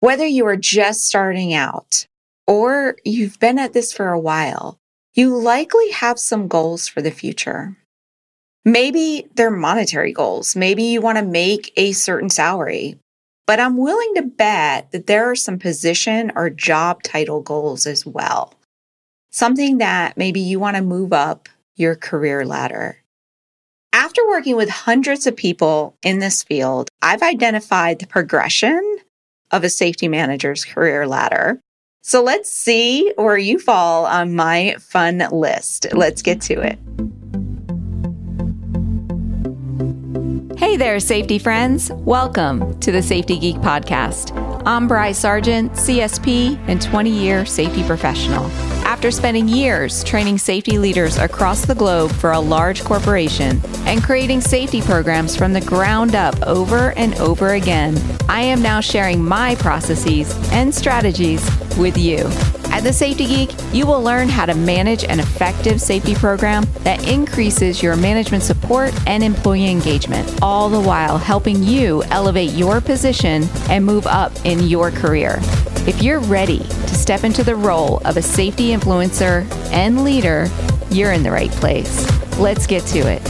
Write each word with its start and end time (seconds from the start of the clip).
Whether 0.00 0.24
you 0.24 0.46
are 0.46 0.56
just 0.56 1.04
starting 1.04 1.52
out 1.52 2.06
or 2.46 2.96
you've 3.04 3.38
been 3.38 3.58
at 3.58 3.74
this 3.74 3.92
for 3.92 4.08
a 4.08 4.18
while, 4.18 4.78
you 5.12 5.36
likely 5.36 5.90
have 5.90 6.18
some 6.18 6.48
goals 6.48 6.88
for 6.88 7.02
the 7.02 7.10
future. 7.10 7.76
Maybe 8.64 9.28
they're 9.34 9.50
monetary 9.50 10.14
goals. 10.14 10.56
Maybe 10.56 10.84
you 10.84 11.02
want 11.02 11.18
to 11.18 11.24
make 11.24 11.70
a 11.76 11.92
certain 11.92 12.30
salary. 12.30 12.98
But 13.46 13.60
I'm 13.60 13.76
willing 13.76 14.14
to 14.14 14.22
bet 14.22 14.90
that 14.92 15.06
there 15.06 15.30
are 15.30 15.36
some 15.36 15.58
position 15.58 16.32
or 16.34 16.48
job 16.48 17.02
title 17.02 17.42
goals 17.42 17.86
as 17.86 18.06
well. 18.06 18.54
Something 19.30 19.78
that 19.78 20.16
maybe 20.16 20.40
you 20.40 20.58
want 20.58 20.76
to 20.76 20.82
move 20.82 21.12
up 21.12 21.48
your 21.76 21.94
career 21.94 22.46
ladder. 22.46 23.02
After 23.92 24.26
working 24.28 24.56
with 24.56 24.70
hundreds 24.70 25.26
of 25.26 25.36
people 25.36 25.94
in 26.02 26.20
this 26.20 26.42
field, 26.42 26.88
I've 27.02 27.22
identified 27.22 27.98
the 27.98 28.06
progression 28.06 28.98
of 29.50 29.64
a 29.64 29.70
safety 29.70 30.08
manager's 30.08 30.64
career 30.64 31.06
ladder. 31.06 31.60
So 32.02 32.22
let's 32.22 32.50
see 32.50 33.12
where 33.16 33.36
you 33.36 33.58
fall 33.58 34.06
on 34.06 34.34
my 34.34 34.76
fun 34.78 35.26
list. 35.30 35.86
Let's 35.92 36.22
get 36.22 36.40
to 36.42 36.60
it. 36.60 36.78
Hey 40.58 40.76
there, 40.76 41.00
safety 41.00 41.38
friends. 41.38 41.90
Welcome 41.90 42.78
to 42.80 42.92
the 42.92 43.02
Safety 43.02 43.38
Geek 43.38 43.56
Podcast. 43.56 44.36
I'm 44.66 44.86
Bry 44.88 45.12
Sargent, 45.12 45.72
CSP 45.72 46.58
and 46.68 46.80
20 46.80 47.10
year 47.10 47.46
safety 47.46 47.82
professional. 47.84 48.44
After 49.00 49.10
spending 49.10 49.48
years 49.48 50.04
training 50.04 50.36
safety 50.36 50.76
leaders 50.76 51.16
across 51.16 51.64
the 51.64 51.74
globe 51.74 52.12
for 52.12 52.32
a 52.32 52.38
large 52.38 52.84
corporation 52.84 53.58
and 53.86 54.02
creating 54.02 54.42
safety 54.42 54.82
programs 54.82 55.34
from 55.34 55.54
the 55.54 55.62
ground 55.62 56.14
up 56.14 56.38
over 56.42 56.92
and 56.98 57.14
over 57.14 57.54
again, 57.54 57.98
I 58.28 58.42
am 58.42 58.60
now 58.60 58.80
sharing 58.80 59.24
my 59.24 59.54
processes 59.54 60.34
and 60.52 60.74
strategies 60.74 61.42
with 61.78 61.96
you. 61.96 62.26
At 62.70 62.82
The 62.82 62.92
Safety 62.92 63.24
Geek, 63.24 63.50
you 63.72 63.86
will 63.86 64.02
learn 64.02 64.28
how 64.28 64.44
to 64.44 64.54
manage 64.54 65.04
an 65.04 65.18
effective 65.18 65.80
safety 65.80 66.14
program 66.14 66.66
that 66.80 67.08
increases 67.08 67.82
your 67.82 67.96
management 67.96 68.42
support 68.42 68.92
and 69.06 69.24
employee 69.24 69.70
engagement, 69.70 70.40
all 70.42 70.68
the 70.68 70.78
while 70.78 71.16
helping 71.16 71.62
you 71.62 72.02
elevate 72.10 72.50
your 72.50 72.82
position 72.82 73.44
and 73.70 73.82
move 73.82 74.06
up 74.06 74.32
in 74.44 74.68
your 74.68 74.90
career. 74.90 75.38
If 75.86 76.02
you're 76.02 76.20
ready 76.20 76.66
to 76.90 76.96
step 76.96 77.24
into 77.24 77.44
the 77.44 77.54
role 77.54 77.98
of 78.04 78.16
a 78.16 78.22
safety 78.22 78.70
influencer 78.70 79.48
and 79.70 80.02
leader, 80.02 80.48
you're 80.90 81.12
in 81.12 81.22
the 81.22 81.30
right 81.30 81.50
place. 81.52 82.04
Let's 82.38 82.66
get 82.66 82.82
to 82.86 82.98
it. 82.98 83.22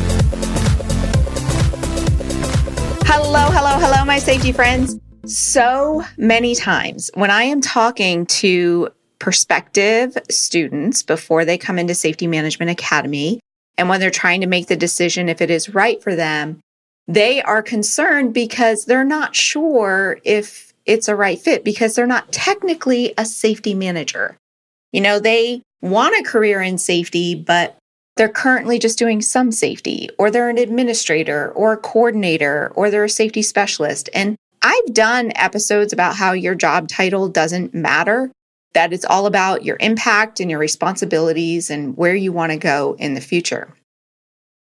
Hello, 3.05 3.50
hello, 3.50 3.78
hello, 3.78 4.05
my 4.06 4.19
safety 4.19 4.50
friends. 4.50 4.98
So 5.27 6.03
many 6.16 6.55
times 6.55 7.11
when 7.14 7.31
I 7.31 7.42
am 7.42 7.61
talking 7.61 8.25
to 8.27 8.88
prospective 9.19 10.16
students 10.31 11.03
before 11.03 11.44
they 11.44 11.58
come 11.58 11.78
into 11.78 11.94
Safety 11.94 12.27
Management 12.27 12.70
Academy. 12.70 13.41
And 13.77 13.88
when 13.88 14.00
they're 14.00 14.11
trying 14.11 14.41
to 14.41 14.47
make 14.47 14.69
the 14.69 14.77
decision 14.77 15.28
if 15.28 15.41
it 15.41 15.50
is 15.50 15.75
right 15.75 16.03
for 16.03 16.16
them, 16.16 16.61
they 17.06 17.42
are 17.42 17.62
concerned 17.62 18.33
because 18.33 18.86
they're 18.86 19.05
not 19.05 19.36
sure 19.36 20.19
if 20.25 20.69
it's 20.86 21.08
a 21.08 21.16
right 21.16 21.38
fit 21.38 21.64
because 21.64 21.94
they're 21.94 22.06
not 22.06 22.32
technically 22.32 23.14
a 23.18 23.24
safety 23.24 23.74
manager. 23.74 24.36
You 24.92 25.00
know, 25.00 25.18
they 25.18 25.62
want 25.82 26.18
a 26.18 26.28
career 26.28 26.60
in 26.60 26.78
safety, 26.78 27.34
but 27.34 27.76
they're 28.16 28.28
currently 28.28 28.78
just 28.78 28.98
doing 28.98 29.22
some 29.22 29.52
safety, 29.52 30.10
or 30.18 30.30
they're 30.30 30.50
an 30.50 30.58
administrator 30.58 31.52
or 31.52 31.72
a 31.72 31.78
coordinator, 31.78 32.72
or 32.74 32.90
they're 32.90 33.04
a 33.04 33.08
safety 33.08 33.42
specialist. 33.42 34.10
And 34.12 34.36
I've 34.62 34.92
done 34.92 35.32
episodes 35.36 35.92
about 35.92 36.16
how 36.16 36.32
your 36.32 36.54
job 36.54 36.88
title 36.88 37.28
doesn't 37.28 37.72
matter 37.72 38.30
that 38.72 38.92
it's 38.92 39.04
all 39.04 39.26
about 39.26 39.64
your 39.64 39.76
impact 39.80 40.38
and 40.38 40.50
your 40.50 40.60
responsibilities 40.60 41.70
and 41.70 41.96
where 41.96 42.14
you 42.14 42.32
want 42.32 42.52
to 42.52 42.58
go 42.58 42.94
in 42.98 43.14
the 43.14 43.20
future. 43.20 43.74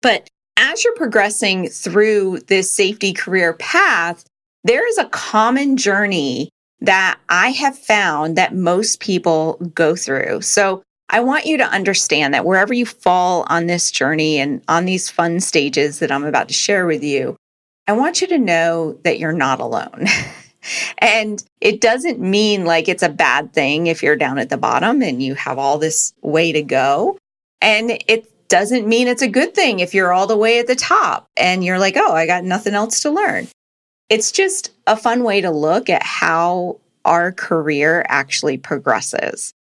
But 0.02 0.28
as 0.56 0.84
you're 0.84 0.94
progressing 0.94 1.68
through 1.68 2.41
this 2.47 2.70
safety 2.70 3.12
career 3.12 3.54
path, 3.54 4.24
there 4.68 4.86
is 4.86 4.98
a 4.98 5.06
common 5.06 5.78
journey 5.78 6.50
that 6.80 7.18
I 7.30 7.50
have 7.52 7.76
found 7.76 8.36
that 8.36 8.54
most 8.54 9.00
people 9.00 9.54
go 9.74 9.96
through. 9.96 10.42
So 10.42 10.82
I 11.08 11.20
want 11.20 11.46
you 11.46 11.56
to 11.56 11.64
understand 11.64 12.34
that 12.34 12.44
wherever 12.44 12.74
you 12.74 12.84
fall 12.84 13.46
on 13.48 13.66
this 13.66 13.90
journey 13.90 14.38
and 14.38 14.62
on 14.68 14.84
these 14.84 15.08
fun 15.08 15.40
stages 15.40 16.00
that 16.00 16.12
I'm 16.12 16.24
about 16.24 16.48
to 16.48 16.54
share 16.54 16.84
with 16.84 17.02
you, 17.02 17.34
I 17.86 17.92
want 17.92 18.20
you 18.20 18.26
to 18.26 18.38
know 18.38 18.98
that 19.04 19.18
you're 19.18 19.32
not 19.32 19.60
alone. 19.60 20.06
And 20.98 21.42
it 21.60 21.80
doesn't 21.80 22.18
mean 22.18 22.64
like 22.64 22.88
it's 22.88 23.04
a 23.04 23.08
bad 23.08 23.54
thing 23.54 23.86
if 23.86 24.02
you're 24.02 24.16
down 24.16 24.38
at 24.38 24.50
the 24.50 24.58
bottom 24.58 25.02
and 25.02 25.22
you 25.22 25.34
have 25.36 25.56
all 25.56 25.78
this 25.78 26.12
way 26.20 26.52
to 26.52 26.62
go. 26.62 27.16
And 27.62 28.02
it 28.06 28.48
doesn't 28.48 28.86
mean 28.86 29.08
it's 29.08 29.22
a 29.22 29.28
good 29.28 29.54
thing 29.54 29.80
if 29.80 29.94
you're 29.94 30.12
all 30.12 30.26
the 30.26 30.36
way 30.36 30.58
at 30.58 30.66
the 30.66 30.74
top 30.74 31.26
and 31.36 31.64
you're 31.64 31.78
like, 31.78 31.96
oh, 31.96 32.12
I 32.12 32.26
got 32.26 32.44
nothing 32.44 32.74
else 32.74 33.00
to 33.02 33.10
learn. 33.10 33.48
It's 34.08 34.32
just 34.32 34.72
a 34.86 34.96
fun 34.96 35.22
way 35.22 35.41
to 35.41 35.50
look 35.50 35.91
at 35.91 36.02
how 36.02 36.78
our 37.04 37.32
career 37.32 38.04
actually 38.08 38.56
progresses. 38.56 39.52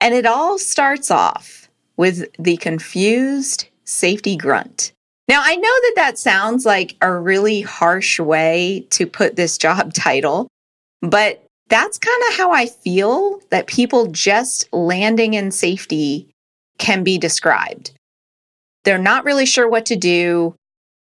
And 0.00 0.14
it 0.14 0.26
all 0.26 0.58
starts 0.58 1.10
off 1.10 1.68
with 1.96 2.26
the 2.38 2.56
confused 2.56 3.68
safety 3.84 4.36
grunt. 4.36 4.92
Now, 5.28 5.42
I 5.44 5.56
know 5.56 5.62
that 5.62 5.92
that 5.96 6.18
sounds 6.18 6.66
like 6.66 6.96
a 7.00 7.14
really 7.14 7.60
harsh 7.60 8.18
way 8.18 8.86
to 8.90 9.06
put 9.06 9.36
this 9.36 9.56
job 9.66 9.92
title, 9.92 10.48
but 11.00 11.44
that's 11.68 11.98
kind 11.98 12.22
of 12.28 12.36
how 12.36 12.52
I 12.52 12.66
feel 12.66 13.40
that 13.50 13.66
people 13.66 14.06
just 14.06 14.70
landing 14.72 15.34
in 15.34 15.50
safety 15.50 16.28
can 16.78 17.02
be 17.04 17.16
described. 17.16 17.92
They're 18.84 18.98
not 18.98 19.24
really 19.24 19.46
sure 19.46 19.68
what 19.68 19.86
to 19.86 19.96
do. 19.96 20.54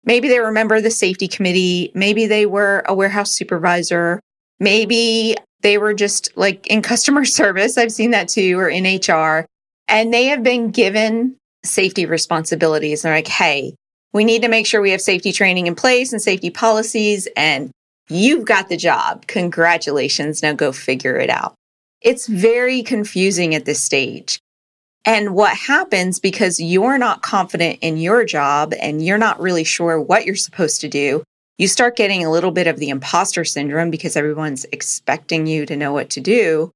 Maybe 0.03 0.27
they 0.29 0.39
remember 0.39 0.81
the 0.81 0.91
safety 0.91 1.27
committee. 1.27 1.91
Maybe 1.93 2.25
they 2.25 2.45
were 2.45 2.83
a 2.87 2.95
warehouse 2.95 3.31
supervisor. 3.31 4.19
Maybe 4.59 5.35
they 5.61 5.77
were 5.77 5.93
just 5.93 6.35
like 6.35 6.65
in 6.67 6.81
customer 6.81 7.25
service. 7.39 7.77
I've 7.77 7.91
seen 7.91 8.11
that 8.11 8.29
too, 8.29 8.57
or 8.59 8.69
in 8.69 8.85
HR. 8.85 9.45
And 9.87 10.13
they 10.13 10.25
have 10.25 10.43
been 10.43 10.71
given 10.71 11.35
safety 11.63 12.05
responsibilities. 12.05 13.01
They're 13.01 13.13
like, 13.13 13.27
hey, 13.27 13.75
we 14.13 14.23
need 14.23 14.41
to 14.41 14.47
make 14.47 14.65
sure 14.65 14.81
we 14.81 14.91
have 14.91 15.01
safety 15.01 15.31
training 15.31 15.67
in 15.67 15.75
place 15.75 16.11
and 16.11 16.21
safety 16.21 16.49
policies, 16.49 17.27
and 17.37 17.71
you've 18.09 18.45
got 18.45 18.69
the 18.69 18.77
job. 18.77 19.27
Congratulations. 19.27 20.41
Now 20.41 20.53
go 20.53 20.71
figure 20.71 21.17
it 21.17 21.29
out. 21.29 21.55
It's 22.01 22.27
very 22.27 22.83
confusing 22.83 23.53
at 23.55 23.65
this 23.65 23.79
stage. 23.79 24.39
And 25.05 25.33
what 25.33 25.55
happens 25.55 26.19
because 26.19 26.59
you're 26.59 26.97
not 26.97 27.23
confident 27.23 27.79
in 27.81 27.97
your 27.97 28.23
job 28.23 28.73
and 28.79 29.03
you're 29.03 29.17
not 29.17 29.39
really 29.39 29.63
sure 29.63 29.99
what 29.99 30.25
you're 30.25 30.35
supposed 30.35 30.81
to 30.81 30.87
do, 30.87 31.23
you 31.57 31.67
start 31.67 31.95
getting 31.95 32.23
a 32.23 32.31
little 32.31 32.51
bit 32.51 32.67
of 32.67 32.77
the 32.77 32.89
imposter 32.89 33.43
syndrome 33.43 33.89
because 33.89 34.15
everyone's 34.15 34.65
expecting 34.71 35.47
you 35.47 35.65
to 35.65 35.75
know 35.75 35.93
what 35.93 36.11
to 36.11 36.21
do 36.21 36.71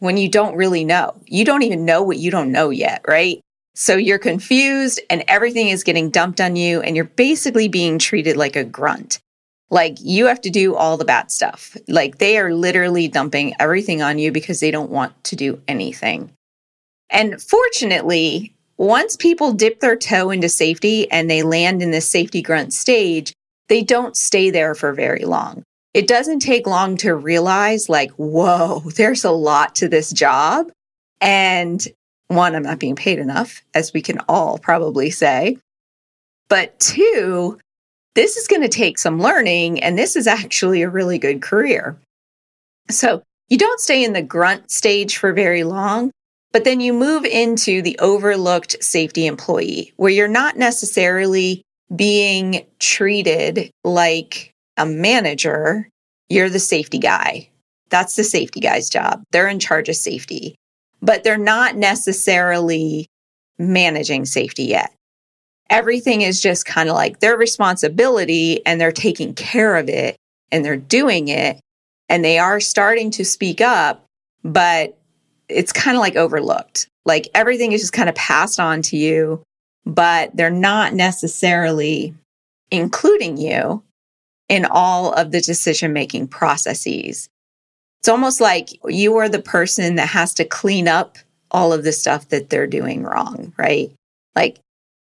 when 0.00 0.16
you 0.16 0.28
don't 0.28 0.56
really 0.56 0.84
know. 0.84 1.14
You 1.26 1.44
don't 1.44 1.62
even 1.62 1.84
know 1.84 2.02
what 2.02 2.18
you 2.18 2.30
don't 2.30 2.50
know 2.50 2.70
yet, 2.70 3.04
right? 3.06 3.40
So 3.74 3.96
you're 3.96 4.18
confused 4.18 5.00
and 5.08 5.24
everything 5.28 5.68
is 5.68 5.84
getting 5.84 6.10
dumped 6.10 6.40
on 6.40 6.56
you 6.56 6.82
and 6.82 6.96
you're 6.96 7.04
basically 7.04 7.68
being 7.68 7.98
treated 7.98 8.36
like 8.36 8.56
a 8.56 8.64
grunt. 8.64 9.20
Like 9.70 9.96
you 10.00 10.26
have 10.26 10.40
to 10.42 10.50
do 10.50 10.74
all 10.74 10.96
the 10.96 11.04
bad 11.04 11.30
stuff. 11.30 11.76
Like 11.88 12.18
they 12.18 12.36
are 12.38 12.52
literally 12.52 13.08
dumping 13.08 13.54
everything 13.58 14.02
on 14.02 14.18
you 14.18 14.30
because 14.30 14.60
they 14.60 14.70
don't 14.70 14.90
want 14.90 15.24
to 15.24 15.36
do 15.36 15.62
anything. 15.66 16.30
And 17.12 17.40
fortunately, 17.40 18.52
once 18.78 19.16
people 19.16 19.52
dip 19.52 19.80
their 19.80 19.96
toe 19.96 20.30
into 20.30 20.48
safety 20.48 21.08
and 21.10 21.30
they 21.30 21.42
land 21.42 21.82
in 21.82 21.92
this 21.92 22.08
safety 22.08 22.42
grunt 22.42 22.72
stage, 22.72 23.32
they 23.68 23.82
don't 23.82 24.16
stay 24.16 24.50
there 24.50 24.74
for 24.74 24.92
very 24.92 25.24
long. 25.24 25.62
It 25.94 26.08
doesn't 26.08 26.40
take 26.40 26.66
long 26.66 26.96
to 26.98 27.14
realize, 27.14 27.88
like, 27.88 28.10
whoa, 28.12 28.80
there's 28.96 29.24
a 29.24 29.30
lot 29.30 29.74
to 29.76 29.88
this 29.88 30.10
job. 30.10 30.72
And 31.20 31.86
one, 32.28 32.54
I'm 32.54 32.62
not 32.62 32.78
being 32.78 32.96
paid 32.96 33.18
enough, 33.18 33.62
as 33.74 33.92
we 33.92 34.00
can 34.00 34.18
all 34.28 34.58
probably 34.58 35.10
say. 35.10 35.58
But 36.48 36.78
two, 36.80 37.58
this 38.14 38.36
is 38.36 38.48
going 38.48 38.62
to 38.62 38.68
take 38.68 38.98
some 38.98 39.20
learning, 39.20 39.82
and 39.82 39.98
this 39.98 40.16
is 40.16 40.26
actually 40.26 40.82
a 40.82 40.90
really 40.90 41.18
good 41.18 41.42
career. 41.42 41.96
So 42.90 43.22
you 43.48 43.58
don't 43.58 43.80
stay 43.80 44.02
in 44.02 44.12
the 44.12 44.22
grunt 44.22 44.70
stage 44.70 45.18
for 45.18 45.32
very 45.32 45.62
long, 45.62 46.10
but 46.52 46.64
then 46.64 46.80
you 46.80 46.92
move 46.92 47.24
into 47.24 47.82
the 47.82 47.98
overlooked 47.98 48.82
safety 48.82 49.26
employee, 49.26 49.92
where 49.96 50.12
you're 50.12 50.28
not 50.28 50.56
necessarily 50.56 51.62
being 51.94 52.66
treated 52.78 53.70
like 53.84 54.52
a 54.76 54.86
manager. 54.86 55.88
You're 56.28 56.50
the 56.50 56.58
safety 56.58 56.98
guy. 56.98 57.48
That's 57.90 58.16
the 58.16 58.24
safety 58.24 58.60
guy's 58.60 58.88
job. 58.88 59.22
They're 59.32 59.48
in 59.48 59.58
charge 59.58 59.88
of 59.88 59.96
safety 59.96 60.54
but 61.02 61.24
they're 61.24 61.36
not 61.36 61.76
necessarily 61.76 63.08
managing 63.58 64.24
safety 64.24 64.64
yet. 64.64 64.94
Everything 65.68 66.22
is 66.22 66.40
just 66.40 66.64
kind 66.64 66.88
of 66.88 66.94
like 66.94 67.18
their 67.18 67.36
responsibility 67.36 68.64
and 68.64 68.80
they're 68.80 68.92
taking 68.92 69.34
care 69.34 69.76
of 69.76 69.88
it 69.88 70.16
and 70.50 70.64
they're 70.64 70.76
doing 70.76 71.28
it. 71.28 71.60
and 72.08 72.22
they 72.24 72.38
are 72.38 72.60
starting 72.60 73.10
to 73.10 73.24
speak 73.24 73.62
up, 73.62 74.04
but 74.44 74.98
it's 75.52 75.72
kind 75.72 75.96
of 75.96 76.00
like 76.00 76.16
overlooked. 76.16 76.88
Like 77.04 77.28
everything 77.34 77.72
is 77.72 77.80
just 77.80 77.92
kind 77.92 78.08
of 78.08 78.14
passed 78.14 78.60
on 78.60 78.82
to 78.82 78.96
you, 78.96 79.42
but 79.84 80.34
they're 80.36 80.50
not 80.50 80.94
necessarily 80.94 82.14
including 82.70 83.36
you 83.36 83.82
in 84.48 84.64
all 84.64 85.12
of 85.12 85.30
the 85.30 85.40
decision 85.40 85.92
making 85.92 86.28
processes. 86.28 87.28
It's 88.00 88.08
almost 88.08 88.40
like 88.40 88.70
you 88.86 89.16
are 89.18 89.28
the 89.28 89.42
person 89.42 89.96
that 89.96 90.08
has 90.08 90.34
to 90.34 90.44
clean 90.44 90.88
up 90.88 91.18
all 91.50 91.72
of 91.72 91.84
the 91.84 91.92
stuff 91.92 92.28
that 92.28 92.50
they're 92.50 92.66
doing 92.66 93.02
wrong, 93.02 93.52
right? 93.56 93.92
Like 94.34 94.58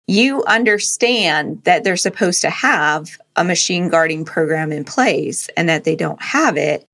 you 0.08 0.44
understand 0.46 1.62
that 1.64 1.84
they're 1.84 1.98
supposed 1.98 2.42
to 2.42 2.50
have 2.50 3.18
a 3.36 3.44
machine 3.44 3.90
guarding 3.90 4.26
program 4.26 4.72
in 4.72 4.84
place 4.84 5.50
and 5.58 5.68
that 5.70 5.84
they 5.84 5.96
don't 5.96 6.22
have 6.22 6.58
it. 6.58 6.86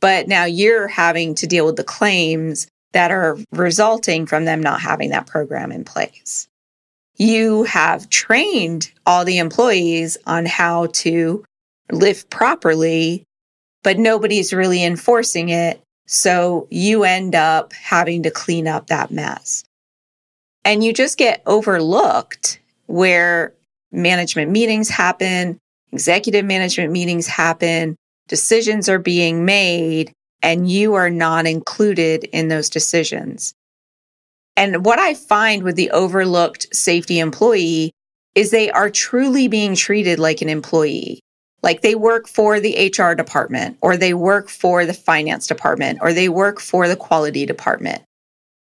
But 0.00 0.28
now 0.28 0.44
you're 0.44 0.88
having 0.88 1.34
to 1.36 1.46
deal 1.46 1.66
with 1.66 1.76
the 1.76 1.84
claims 1.84 2.66
that 2.92 3.10
are 3.10 3.38
resulting 3.52 4.26
from 4.26 4.44
them 4.44 4.60
not 4.60 4.80
having 4.80 5.10
that 5.10 5.26
program 5.26 5.72
in 5.72 5.84
place. 5.84 6.48
You 7.16 7.64
have 7.64 8.10
trained 8.10 8.90
all 9.06 9.24
the 9.24 9.38
employees 9.38 10.16
on 10.26 10.46
how 10.46 10.86
to 10.86 11.44
live 11.90 12.28
properly, 12.30 13.24
but 13.82 13.98
nobody's 13.98 14.52
really 14.52 14.84
enforcing 14.84 15.48
it. 15.50 15.80
So 16.06 16.66
you 16.70 17.04
end 17.04 17.34
up 17.34 17.72
having 17.72 18.24
to 18.24 18.30
clean 18.30 18.66
up 18.66 18.88
that 18.88 19.10
mess. 19.10 19.64
And 20.64 20.82
you 20.82 20.92
just 20.92 21.18
get 21.18 21.42
overlooked 21.46 22.60
where 22.86 23.54
management 23.90 24.50
meetings 24.50 24.88
happen, 24.88 25.58
executive 25.92 26.44
management 26.44 26.92
meetings 26.92 27.26
happen, 27.26 27.96
decisions 28.28 28.88
are 28.88 28.98
being 28.98 29.44
made, 29.44 30.12
and 30.42 30.70
you 30.70 30.94
are 30.94 31.10
not 31.10 31.46
included 31.46 32.24
in 32.24 32.48
those 32.48 32.68
decisions. 32.68 33.54
And 34.56 34.84
what 34.84 34.98
I 34.98 35.14
find 35.14 35.62
with 35.62 35.76
the 35.76 35.90
overlooked 35.90 36.74
safety 36.74 37.18
employee 37.18 37.92
is 38.34 38.50
they 38.50 38.70
are 38.70 38.90
truly 38.90 39.48
being 39.48 39.74
treated 39.74 40.18
like 40.18 40.42
an 40.42 40.48
employee. 40.48 41.20
Like 41.62 41.82
they 41.82 41.94
work 41.94 42.26
for 42.26 42.58
the 42.58 42.92
HR 42.92 43.14
department, 43.14 43.78
or 43.80 43.96
they 43.96 44.14
work 44.14 44.48
for 44.48 44.84
the 44.84 44.94
finance 44.94 45.46
department, 45.46 46.00
or 46.02 46.12
they 46.12 46.28
work 46.28 46.60
for 46.60 46.88
the 46.88 46.96
quality 46.96 47.46
department. 47.46 48.02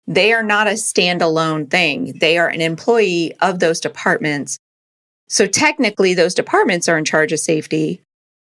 They 0.07 0.35
are 0.35 0.43
not 0.43 0.67
a 0.67 0.73
standalone 0.73 1.71
thing. 1.71 2.19
They 2.19 2.37
are 2.37 2.49
an 2.49 2.61
employee 2.61 3.33
of 3.41 3.59
those 3.59 3.81
departments. 3.81 4.59
So 5.29 5.47
technically, 5.47 6.13
those 6.13 6.35
departments 6.35 6.89
are 6.89 6.99
in 6.99 7.07
charge 7.07 7.33
of 7.33 7.41
safety. 7.41 8.03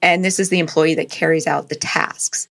And 0.00 0.24
this 0.24 0.40
is 0.40 0.48
the 0.48 0.60
employee 0.60 0.94
that 0.94 1.10
carries 1.10 1.46
out 1.46 1.68
the 1.68 1.76
tasks. 1.76 2.48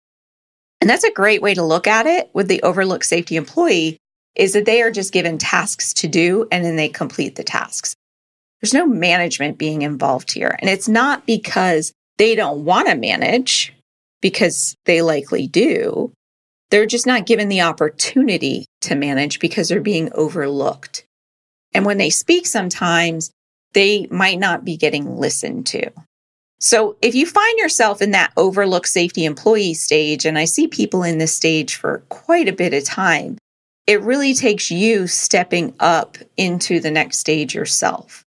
And 0.81 0.89
that's 0.89 1.03
a 1.03 1.11
great 1.11 1.41
way 1.41 1.53
to 1.53 1.63
look 1.63 1.87
at 1.87 2.05
it 2.05 2.29
with 2.33 2.47
the 2.47 2.61
overlooked 2.61 3.05
safety 3.05 3.35
employee 3.35 3.97
is 4.35 4.53
that 4.53 4.65
they 4.65 4.81
are 4.81 4.91
just 4.91 5.11
given 5.11 5.37
tasks 5.37 5.93
to 5.95 6.07
do 6.07 6.47
and 6.51 6.63
then 6.63 6.75
they 6.75 6.89
complete 6.89 7.35
the 7.35 7.43
tasks. 7.43 7.95
There's 8.61 8.73
no 8.73 8.85
management 8.85 9.57
being 9.57 9.81
involved 9.81 10.31
here. 10.31 10.55
And 10.59 10.69
it's 10.69 10.87
not 10.87 11.25
because 11.25 11.91
they 12.17 12.35
don't 12.35 12.65
want 12.65 12.87
to 12.87 12.95
manage, 12.95 13.73
because 14.21 14.75
they 14.85 15.01
likely 15.01 15.47
do. 15.47 16.11
They're 16.69 16.85
just 16.85 17.07
not 17.07 17.25
given 17.25 17.49
the 17.49 17.61
opportunity 17.61 18.65
to 18.81 18.95
manage 18.95 19.39
because 19.39 19.69
they're 19.69 19.81
being 19.81 20.11
overlooked. 20.13 21.05
And 21.73 21.85
when 21.85 21.97
they 21.97 22.09
speak 22.09 22.45
sometimes, 22.45 23.31
they 23.73 24.07
might 24.09 24.39
not 24.39 24.65
be 24.65 24.77
getting 24.77 25.17
listened 25.17 25.67
to. 25.67 25.91
So 26.59 26.97
if 27.01 27.13
you 27.13 27.25
find 27.25 27.57
yourself 27.59 28.01
in 28.01 28.11
that 28.11 28.33
overlook 28.35 28.87
safety 28.87 29.25
employee 29.25 29.75
stage, 29.75 30.25
and 30.25 30.37
I 30.37 30.45
see 30.45 30.67
people 30.67 31.03
in 31.03 31.19
this 31.19 31.33
stage 31.33 31.75
for 31.75 32.03
quite 32.09 32.47
a 32.47 32.53
bit 32.53 32.73
of 32.73 32.83
time, 32.83 33.37
it 33.85 34.01
really 34.01 34.33
takes 34.33 34.71
you 34.71 35.07
stepping 35.07 35.73
up 35.79 36.17
into 36.35 36.79
the 36.79 36.91
next 36.91 37.19
stage 37.19 37.55
yourself. 37.55 38.23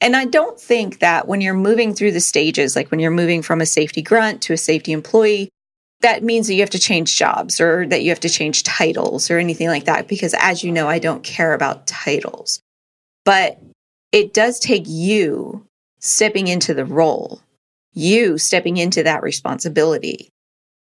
And 0.00 0.16
I 0.16 0.24
don't 0.24 0.60
think 0.60 0.98
that 0.98 1.28
when 1.28 1.40
you're 1.40 1.54
moving 1.54 1.94
through 1.94 2.12
the 2.12 2.20
stages, 2.20 2.76
like 2.76 2.90
when 2.90 3.00
you're 3.00 3.10
moving 3.10 3.42
from 3.42 3.60
a 3.60 3.66
safety 3.66 4.02
grunt 4.02 4.42
to 4.42 4.52
a 4.52 4.58
safety 4.58 4.92
employee, 4.92 5.48
that 6.00 6.22
means 6.22 6.46
that 6.46 6.54
you 6.54 6.60
have 6.60 6.70
to 6.70 6.78
change 6.78 7.16
jobs 7.16 7.60
or 7.60 7.86
that 7.86 8.02
you 8.02 8.10
have 8.10 8.20
to 8.20 8.28
change 8.28 8.62
titles 8.62 9.30
or 9.30 9.38
anything 9.38 9.68
like 9.68 9.84
that. 9.84 10.08
Because 10.08 10.34
as 10.38 10.62
you 10.62 10.70
know, 10.70 10.88
I 10.88 10.98
don't 10.98 11.22
care 11.22 11.54
about 11.54 11.86
titles. 11.86 12.60
But 13.24 13.58
it 14.12 14.34
does 14.34 14.58
take 14.58 14.84
you 14.86 15.66
stepping 15.98 16.48
into 16.48 16.74
the 16.74 16.84
role, 16.84 17.40
you 17.92 18.38
stepping 18.38 18.76
into 18.76 19.02
that 19.02 19.22
responsibility 19.22 20.28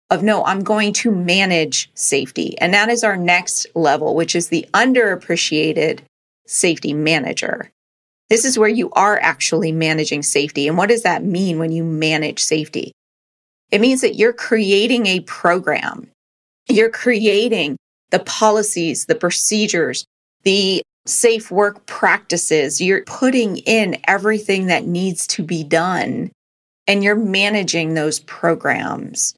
of 0.10 0.24
no, 0.24 0.44
I'm 0.46 0.64
going 0.64 0.94
to 0.94 1.12
manage 1.12 1.92
safety. 1.94 2.58
And 2.60 2.74
that 2.74 2.90
is 2.90 3.04
our 3.04 3.18
next 3.18 3.68
level, 3.76 4.16
which 4.16 4.36
is 4.36 4.50
the 4.50 4.68
underappreciated 4.74 6.00
safety 6.48 6.94
manager. 6.94 7.70
This 8.30 8.46
is 8.46 8.58
where 8.58 8.70
you 8.70 8.92
are 8.92 9.20
actually 9.20 9.72
managing 9.72 10.24
safety. 10.24 10.68
And 10.68 10.78
what 10.78 10.90
does 10.90 11.04
that 11.04 11.24
mean 11.24 11.60
when 11.60 11.72
you 11.72 11.84
manage 11.84 12.44
safety? 12.44 12.92
It 13.72 13.82
means 13.82 14.02
that 14.02 14.16
you're 14.16 14.34
creating 14.34 15.06
a 15.06 15.20
program. 15.22 16.10
You're 16.68 16.90
creating 16.90 17.78
the 18.12 18.20
policies, 18.20 19.06
the 19.06 19.16
procedures, 19.16 20.06
the 20.44 20.82
safe 21.10 21.52
work 21.52 21.86
practices. 21.86 22.80
You're 22.80 23.04
putting 23.04 23.58
in 23.58 23.98
everything 24.08 24.68
that 24.68 24.86
needs 24.86 25.28
to 25.28 25.44
be 25.44 25.64
done 25.64 26.32
and 26.88 27.04
you're 27.04 27.16
managing 27.16 27.94
those 27.94 28.20
programs. 28.20 29.36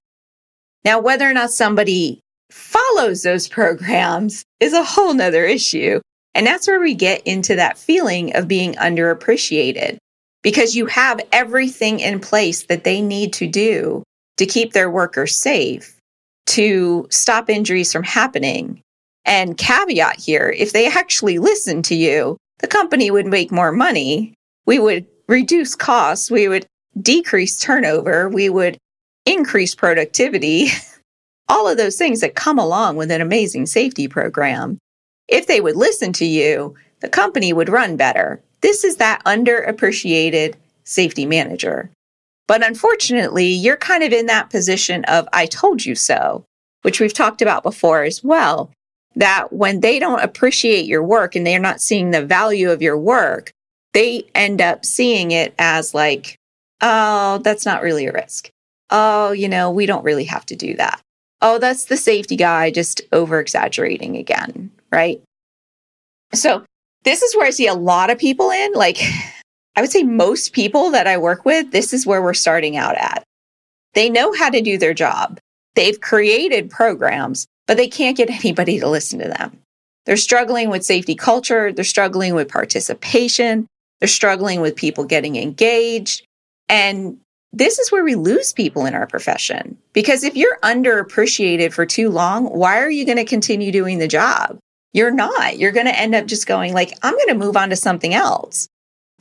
Now, 0.86 1.00
whether 1.00 1.30
or 1.30 1.34
not 1.34 1.52
somebody 1.52 2.20
follows 2.50 3.24
those 3.24 3.48
programs 3.48 4.44
is 4.60 4.74
a 4.74 4.84
whole 4.84 5.14
nother 5.14 5.46
issue. 5.46 6.00
And 6.34 6.48
that's 6.48 6.68
where 6.68 6.80
we 6.80 6.94
get 6.94 7.22
into 7.28 7.56
that 7.56 7.78
feeling 7.78 8.36
of 8.36 8.48
being 8.48 8.74
underappreciated 8.76 9.98
because 10.44 10.76
you 10.76 10.86
have 10.86 11.20
everything 11.32 12.00
in 12.00 12.20
place 12.20 12.64
that 12.64 12.84
they 12.84 13.02
need 13.02 13.34
to 13.34 13.48
do 13.48 14.04
to 14.38 14.46
keep 14.46 14.74
their 14.74 14.90
workers 14.90 15.36
safe, 15.36 15.98
to 16.48 17.08
stop 17.12 17.50
injuries 17.50 17.92
from 17.92 18.04
happening. 18.04 18.82
And 19.26 19.58
caveat 19.58 20.20
here, 20.20 20.54
if 20.58 20.74
they 20.74 20.88
actually 20.88 21.38
listen 21.40 21.82
to 21.84 21.96
you, 21.96 22.38
the 22.60 22.68
company 22.68 23.12
would 23.12 23.28
make 23.28 23.52
more 23.52 23.72
money. 23.72 24.34
We 24.66 24.80
would 24.80 25.06
reduce 25.28 25.76
costs. 25.76 26.32
We 26.32 26.48
would 26.48 26.66
decrease 27.00 27.60
turnover. 27.60 28.30
We 28.30 28.50
would 28.50 28.78
increase 29.26 29.76
productivity. 29.76 30.70
All 31.50 31.68
of 31.68 31.78
those 31.78 31.98
things 31.98 32.22
that 32.22 32.36
come 32.36 32.58
along 32.58 32.96
with 32.96 33.12
an 33.12 33.22
amazing 33.22 33.66
safety 33.66 34.08
program. 34.08 34.78
If 35.28 35.48
they 35.48 35.62
would 35.62 35.76
listen 35.76 36.14
to 36.14 36.26
you, 36.26 36.76
the 37.02 37.10
company 37.10 37.54
would 37.54 37.70
run 37.70 37.98
better. 37.98 38.42
This 38.62 38.84
is 38.84 38.98
that 38.98 39.24
underappreciated 39.26 40.56
safety 40.84 41.26
manager. 41.26 41.90
But 42.48 42.66
unfortunately, 42.66 43.48
you're 43.48 43.78
kind 43.78 44.04
of 44.04 44.12
in 44.12 44.26
that 44.28 44.50
position 44.50 45.06
of, 45.06 45.28
I 45.34 45.46
told 45.46 45.86
you 45.86 45.96
so, 45.96 46.44
which 46.82 47.00
we've 47.00 47.14
talked 47.14 47.42
about 47.42 47.64
before 47.64 48.04
as 48.04 48.24
well. 48.24 48.72
That 49.16 49.52
when 49.52 49.82
they 49.82 50.00
don't 50.00 50.22
appreciate 50.22 50.86
your 50.86 51.04
work 51.04 51.36
and 51.36 51.46
they're 51.46 51.60
not 51.60 51.82
seeing 51.82 52.12
the 52.12 52.26
value 52.26 52.72
of 52.72 52.82
your 52.82 52.98
work, 52.98 53.52
they 53.94 54.24
end 54.34 54.62
up 54.62 54.86
seeing 54.86 55.32
it 55.32 55.54
as 55.60 55.94
like, 55.94 56.38
oh, 56.82 57.40
that's 57.40 57.66
not 57.66 57.82
really 57.82 58.08
a 58.08 58.14
risk. 58.14 58.50
Oh, 58.90 59.32
you 59.32 59.50
know, 59.50 59.72
we 59.72 59.86
don't 59.86 60.04
really 60.04 60.26
have 60.26 60.46
to 60.48 60.56
do 60.56 60.76
that. 60.76 61.02
Oh, 61.42 61.58
that's 61.58 61.86
the 61.86 61.98
safety 61.98 62.36
guy 62.36 62.72
just 62.72 63.02
over 63.12 63.40
exaggerating 63.40 64.16
again, 64.16 64.72
right? 64.92 65.22
So, 66.34 66.64
this 67.04 67.24
is 67.24 67.36
where 67.36 67.48
I 67.48 67.52
see 67.52 67.68
a 67.68 67.74
lot 67.74 68.12
of 68.12 68.20
people 68.20 68.52
in. 68.52 68.74
Like, 68.74 69.02
I 69.76 69.82
would 69.82 69.92
say 69.92 70.04
most 70.04 70.54
people 70.54 70.92
that 70.92 71.08
I 71.08 71.18
work 71.18 71.46
with, 71.46 71.72
this 71.72 71.94
is 71.94 72.06
where 72.06 72.22
we're 72.22 72.34
starting 72.34 72.78
out 72.78 72.96
at. 72.96 73.24
They 73.94 74.10
know 74.10 74.34
how 74.34 74.50
to 74.50 74.62
do 74.62 74.78
their 74.78 74.94
job. 74.94 75.40
They've 75.76 76.00
created 76.00 76.70
programs, 76.70 77.48
but 77.68 77.78
they 77.78 77.88
can't 77.88 78.18
get 78.18 78.30
anybody 78.30 78.80
to 78.80 78.90
listen 78.90 79.20
to 79.20 79.28
them. 79.28 79.60
They're 80.06 80.18
struggling 80.18 80.70
with 80.70 80.84
safety 80.84 81.16
culture. 81.16 81.72
They're 81.72 81.86
struggling 81.86 82.34
with 82.34 82.50
participation. 82.50 83.68
They're 84.00 84.08
struggling 84.08 84.62
with 84.62 84.76
people 84.76 85.04
getting 85.04 85.36
engaged. 85.36 86.26
And 86.70 87.18
this 87.54 87.78
is 87.78 87.92
where 87.92 88.04
we 88.04 88.16
lose 88.16 88.54
people 88.54 88.86
in 88.86 88.96
our 88.96 89.06
profession. 89.06 89.78
Because 89.94 90.24
if 90.24 90.36
you're 90.36 90.58
underappreciated 90.64 91.74
for 91.74 91.86
too 91.86 92.10
long, 92.10 92.46
why 92.46 92.80
are 92.80 92.90
you 92.90 93.06
going 93.06 93.18
to 93.18 93.26
continue 93.26 93.72
doing 93.72 94.00
the 94.00 94.08
job? 94.08 94.58
You're 94.94 95.12
not. 95.12 95.58
You're 95.58 95.72
going 95.72 95.86
to 95.86 95.98
end 95.98 96.16
up 96.16 96.26
just 96.26 96.48
going 96.48 96.74
like, 96.74 96.98
I'm 97.04 97.14
going 97.14 97.28
to 97.28 97.46
move 97.46 97.56
on 97.56 97.70
to 97.70 97.76
something 97.76 98.14
else 98.14 98.68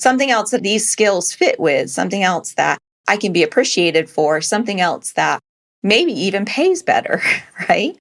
something 0.00 0.30
else 0.30 0.50
that 0.50 0.62
these 0.62 0.88
skills 0.88 1.32
fit 1.32 1.60
with, 1.60 1.90
something 1.90 2.22
else 2.22 2.54
that 2.54 2.78
I 3.06 3.16
can 3.16 3.32
be 3.32 3.42
appreciated 3.42 4.08
for, 4.08 4.40
something 4.40 4.80
else 4.80 5.12
that 5.12 5.40
maybe 5.82 6.12
even 6.12 6.44
pays 6.44 6.82
better, 6.82 7.22
right? 7.68 7.98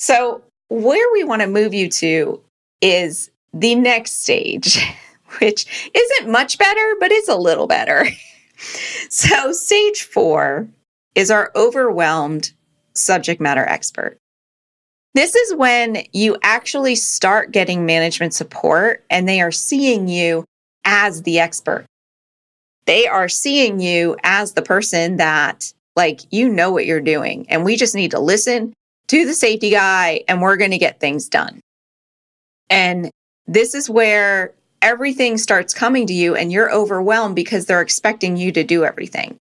So, 0.00 0.42
where 0.70 1.12
we 1.12 1.24
want 1.24 1.42
to 1.42 1.46
move 1.46 1.74
you 1.74 1.86
to 1.90 2.40
is 2.80 3.30
the 3.52 3.74
next 3.74 4.22
stage, 4.22 4.78
which 5.40 5.90
isn't 5.94 6.32
much 6.32 6.56
better, 6.56 6.96
but 6.98 7.12
is 7.12 7.28
a 7.28 7.36
little 7.36 7.66
better. 7.66 8.06
so, 9.10 9.52
stage 9.52 10.04
four 10.04 10.66
is 11.14 11.30
our 11.30 11.52
overwhelmed 11.54 12.52
subject 12.94 13.42
matter 13.42 13.66
expert. 13.66 14.16
This 15.12 15.34
is 15.34 15.54
when 15.54 15.98
you 16.14 16.38
actually 16.42 16.94
start 16.94 17.52
getting 17.52 17.84
management 17.84 18.32
support 18.32 19.04
and 19.10 19.28
they 19.28 19.42
are 19.42 19.52
seeing 19.52 20.08
you 20.08 20.46
as 20.86 21.24
the 21.24 21.40
expert. 21.40 21.84
They 22.86 23.06
are 23.06 23.28
seeing 23.28 23.80
you 23.80 24.16
as 24.22 24.54
the 24.54 24.62
person 24.62 25.18
that, 25.18 25.74
like, 25.94 26.20
you 26.30 26.48
know 26.48 26.70
what 26.70 26.86
you're 26.86 27.02
doing. 27.02 27.44
And 27.50 27.66
we 27.66 27.76
just 27.76 27.94
need 27.94 28.12
to 28.12 28.20
listen 28.20 28.72
to 29.10 29.26
the 29.26 29.34
safety 29.34 29.70
guy 29.70 30.22
and 30.28 30.40
we're 30.40 30.56
going 30.56 30.70
to 30.70 30.78
get 30.78 31.00
things 31.00 31.28
done. 31.28 31.60
And 32.68 33.10
this 33.48 33.74
is 33.74 33.90
where 33.90 34.54
everything 34.82 35.36
starts 35.36 35.74
coming 35.74 36.06
to 36.06 36.12
you 36.12 36.36
and 36.36 36.52
you're 36.52 36.72
overwhelmed 36.72 37.34
because 37.34 37.66
they're 37.66 37.80
expecting 37.80 38.36
you 38.36 38.52
to 38.52 38.62
do 38.62 38.84
everything. 38.84 39.36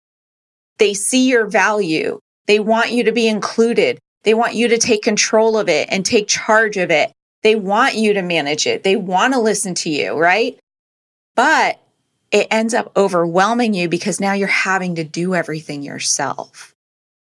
They 0.77 0.93
see 0.93 1.27
your 1.27 1.47
value. 1.47 2.19
They 2.45 2.61
want 2.61 2.91
you 2.91 3.03
to 3.03 3.11
be 3.11 3.27
included. 3.27 3.99
They 4.23 4.33
want 4.33 4.55
you 4.55 4.69
to 4.69 4.77
take 4.77 5.01
control 5.01 5.57
of 5.57 5.67
it 5.67 5.89
and 5.91 6.05
take 6.05 6.29
charge 6.29 6.77
of 6.77 6.89
it. 6.89 7.11
They 7.43 7.55
want 7.55 7.95
you 7.95 8.13
to 8.13 8.21
manage 8.21 8.67
it. 8.67 8.83
They 8.83 8.95
want 8.95 9.33
to 9.33 9.39
listen 9.41 9.75
to 9.75 9.89
you, 9.89 10.13
right? 10.13 10.57
But 11.35 11.81
it 12.31 12.47
ends 12.49 12.73
up 12.73 12.93
overwhelming 12.95 13.73
you 13.73 13.89
because 13.89 14.21
now 14.21 14.31
you're 14.31 14.47
having 14.47 14.95
to 14.95 15.03
do 15.03 15.35
everything 15.35 15.83
yourself. 15.83 16.73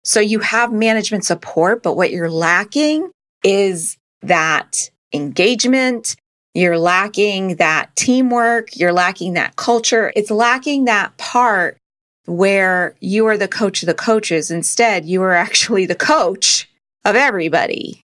So 0.06 0.20
you 0.20 0.38
have 0.38 0.72
management 0.72 1.24
support, 1.24 1.82
but 1.82 1.96
what 1.96 2.12
you're 2.12 2.30
lacking 2.30 3.10
is 3.42 3.98
that 4.22 4.88
engagement. 5.12 6.14
You're 6.54 6.78
lacking 6.78 7.56
that 7.56 7.94
teamwork. 7.96 8.76
You're 8.76 8.92
lacking 8.92 9.32
that 9.32 9.56
culture. 9.56 10.12
It's 10.14 10.30
lacking 10.30 10.84
that 10.84 11.16
part 11.16 11.76
where 12.26 12.94
you 13.00 13.26
are 13.26 13.36
the 13.36 13.48
coach 13.48 13.82
of 13.82 13.88
the 13.88 13.94
coaches. 13.94 14.48
Instead, 14.48 15.06
you 15.06 15.22
are 15.22 15.32
actually 15.46 15.86
the 15.86 15.96
coach 15.96 16.70
of 17.04 17.16
everybody, 17.16 18.00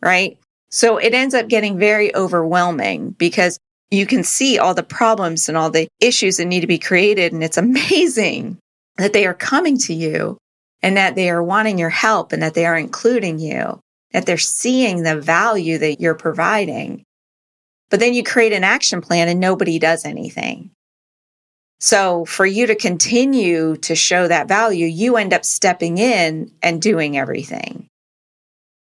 right? 0.00 0.38
So 0.70 0.98
it 0.98 1.14
ends 1.14 1.34
up 1.34 1.48
getting 1.48 1.80
very 1.80 2.14
overwhelming 2.14 3.10
because 3.10 3.58
you 3.90 4.06
can 4.06 4.22
see 4.22 4.60
all 4.60 4.74
the 4.74 4.84
problems 4.84 5.48
and 5.48 5.58
all 5.58 5.70
the 5.70 5.88
issues 5.98 6.36
that 6.36 6.44
need 6.44 6.60
to 6.60 6.68
be 6.68 6.78
created. 6.78 7.32
And 7.32 7.42
it's 7.42 7.58
amazing 7.58 8.56
that 8.98 9.12
they 9.12 9.26
are 9.26 9.34
coming 9.34 9.76
to 9.78 9.94
you 9.94 10.38
and 10.84 10.98
that 10.98 11.14
they 11.14 11.30
are 11.30 11.42
wanting 11.42 11.78
your 11.78 11.88
help 11.88 12.30
and 12.30 12.42
that 12.42 12.52
they 12.52 12.66
are 12.66 12.76
including 12.76 13.38
you, 13.38 13.80
that 14.12 14.26
they're 14.26 14.36
seeing 14.36 15.02
the 15.02 15.18
value 15.18 15.78
that 15.78 15.98
you're 15.98 16.14
providing. 16.14 17.02
But 17.88 18.00
then 18.00 18.12
you 18.12 18.22
create 18.22 18.52
an 18.52 18.64
action 18.64 19.00
plan 19.00 19.28
and 19.28 19.40
nobody 19.40 19.78
does 19.78 20.04
anything. 20.04 20.72
So 21.80 22.26
for 22.26 22.44
you 22.44 22.66
to 22.66 22.74
continue 22.74 23.78
to 23.78 23.94
show 23.94 24.28
that 24.28 24.46
value, 24.46 24.84
you 24.84 25.16
end 25.16 25.32
up 25.32 25.46
stepping 25.46 25.96
in 25.96 26.52
and 26.62 26.82
doing 26.82 27.16
everything. 27.16 27.88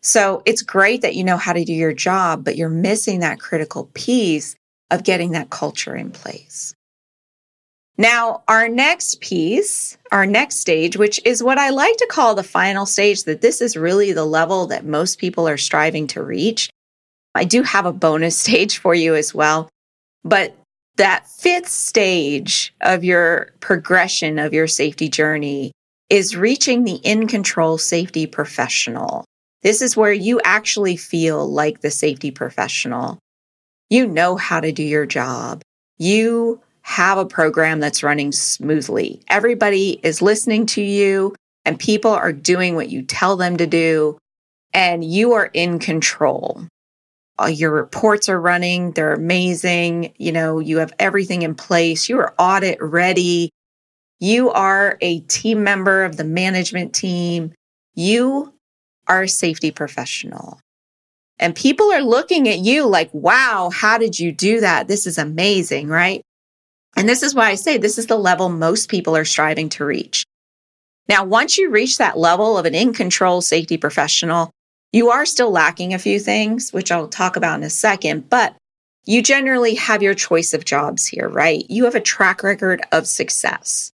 So 0.00 0.42
it's 0.46 0.62
great 0.62 1.02
that 1.02 1.16
you 1.16 1.22
know 1.22 1.36
how 1.36 1.52
to 1.52 1.66
do 1.66 1.74
your 1.74 1.92
job, 1.92 2.46
but 2.46 2.56
you're 2.56 2.70
missing 2.70 3.20
that 3.20 3.40
critical 3.40 3.90
piece 3.92 4.56
of 4.90 5.04
getting 5.04 5.32
that 5.32 5.50
culture 5.50 5.94
in 5.94 6.12
place. 6.12 6.72
Now, 8.00 8.44
our 8.48 8.66
next 8.66 9.20
piece, 9.20 9.98
our 10.10 10.24
next 10.24 10.56
stage, 10.56 10.96
which 10.96 11.20
is 11.26 11.42
what 11.42 11.58
I 11.58 11.68
like 11.68 11.98
to 11.98 12.06
call 12.06 12.34
the 12.34 12.42
final 12.42 12.86
stage, 12.86 13.24
that 13.24 13.42
this 13.42 13.60
is 13.60 13.76
really 13.76 14.12
the 14.12 14.24
level 14.24 14.68
that 14.68 14.86
most 14.86 15.18
people 15.18 15.46
are 15.46 15.58
striving 15.58 16.06
to 16.06 16.22
reach. 16.22 16.70
I 17.34 17.44
do 17.44 17.62
have 17.62 17.84
a 17.84 17.92
bonus 17.92 18.38
stage 18.38 18.78
for 18.78 18.94
you 18.94 19.14
as 19.14 19.34
well, 19.34 19.68
but 20.24 20.56
that 20.96 21.28
fifth 21.28 21.68
stage 21.68 22.74
of 22.80 23.04
your 23.04 23.52
progression 23.60 24.38
of 24.38 24.54
your 24.54 24.66
safety 24.66 25.10
journey 25.10 25.72
is 26.08 26.34
reaching 26.34 26.84
the 26.84 27.00
in 27.04 27.28
control 27.28 27.76
safety 27.76 28.26
professional. 28.26 29.26
This 29.62 29.82
is 29.82 29.94
where 29.94 30.14
you 30.14 30.40
actually 30.42 30.96
feel 30.96 31.46
like 31.46 31.82
the 31.82 31.90
safety 31.90 32.30
professional. 32.30 33.18
You 33.90 34.06
know 34.06 34.36
how 34.36 34.60
to 34.60 34.72
do 34.72 34.82
your 34.82 35.04
job. 35.04 35.60
You 35.98 36.62
have 36.90 37.18
a 37.18 37.24
program 37.26 37.78
that's 37.80 38.02
running 38.02 38.32
smoothly. 38.32 39.22
Everybody 39.28 40.00
is 40.02 40.20
listening 40.20 40.66
to 40.66 40.82
you 40.82 41.36
and 41.64 41.78
people 41.78 42.10
are 42.10 42.32
doing 42.32 42.74
what 42.74 42.90
you 42.90 43.02
tell 43.02 43.36
them 43.36 43.56
to 43.58 43.66
do 43.66 44.18
and 44.74 45.04
you 45.04 45.32
are 45.34 45.50
in 45.54 45.78
control 45.78 46.66
All 47.38 47.48
your 47.48 47.70
reports 47.72 48.28
are 48.28 48.40
running. 48.40 48.92
They're 48.92 49.14
amazing. 49.14 50.14
You 50.18 50.32
know, 50.32 50.58
you 50.58 50.78
have 50.78 50.92
everything 50.98 51.42
in 51.42 51.54
place. 51.54 52.08
You 52.08 52.18
are 52.18 52.34
audit 52.38 52.78
ready. 52.82 53.50
You 54.20 54.50
are 54.50 54.98
a 55.00 55.20
team 55.20 55.64
member 55.64 56.04
of 56.04 56.16
the 56.18 56.24
management 56.24 56.94
team. 56.94 57.52
You 57.94 58.52
are 59.08 59.22
a 59.22 59.28
safety 59.28 59.70
professional. 59.70 60.60
And 61.38 61.54
people 61.56 61.92
are 61.92 62.02
looking 62.02 62.48
at 62.48 62.58
you 62.58 62.86
like, 62.86 63.10
wow, 63.14 63.70
how 63.72 63.98
did 63.98 64.18
you 64.18 64.32
do 64.32 64.60
that? 64.60 64.88
This 64.88 65.06
is 65.06 65.18
amazing, 65.18 65.88
right? 65.88 66.22
And 67.00 67.08
this 67.08 67.22
is 67.22 67.34
why 67.34 67.48
I 67.48 67.54
say 67.54 67.78
this 67.78 67.96
is 67.96 68.08
the 68.08 68.18
level 68.18 68.50
most 68.50 68.90
people 68.90 69.16
are 69.16 69.24
striving 69.24 69.70
to 69.70 69.86
reach. 69.86 70.22
Now, 71.08 71.24
once 71.24 71.56
you 71.56 71.70
reach 71.70 71.96
that 71.96 72.18
level 72.18 72.58
of 72.58 72.66
an 72.66 72.74
in 72.74 72.92
control 72.92 73.40
safety 73.40 73.78
professional, 73.78 74.50
you 74.92 75.08
are 75.08 75.24
still 75.24 75.50
lacking 75.50 75.94
a 75.94 75.98
few 75.98 76.20
things, 76.20 76.74
which 76.74 76.92
I'll 76.92 77.08
talk 77.08 77.36
about 77.36 77.56
in 77.56 77.64
a 77.64 77.70
second, 77.70 78.28
but 78.28 78.54
you 79.06 79.22
generally 79.22 79.76
have 79.76 80.02
your 80.02 80.12
choice 80.12 80.52
of 80.52 80.66
jobs 80.66 81.06
here, 81.06 81.26
right? 81.26 81.64
You 81.70 81.84
have 81.84 81.94
a 81.94 82.02
track 82.02 82.42
record 82.42 82.82
of 82.92 83.06
success 83.06 83.92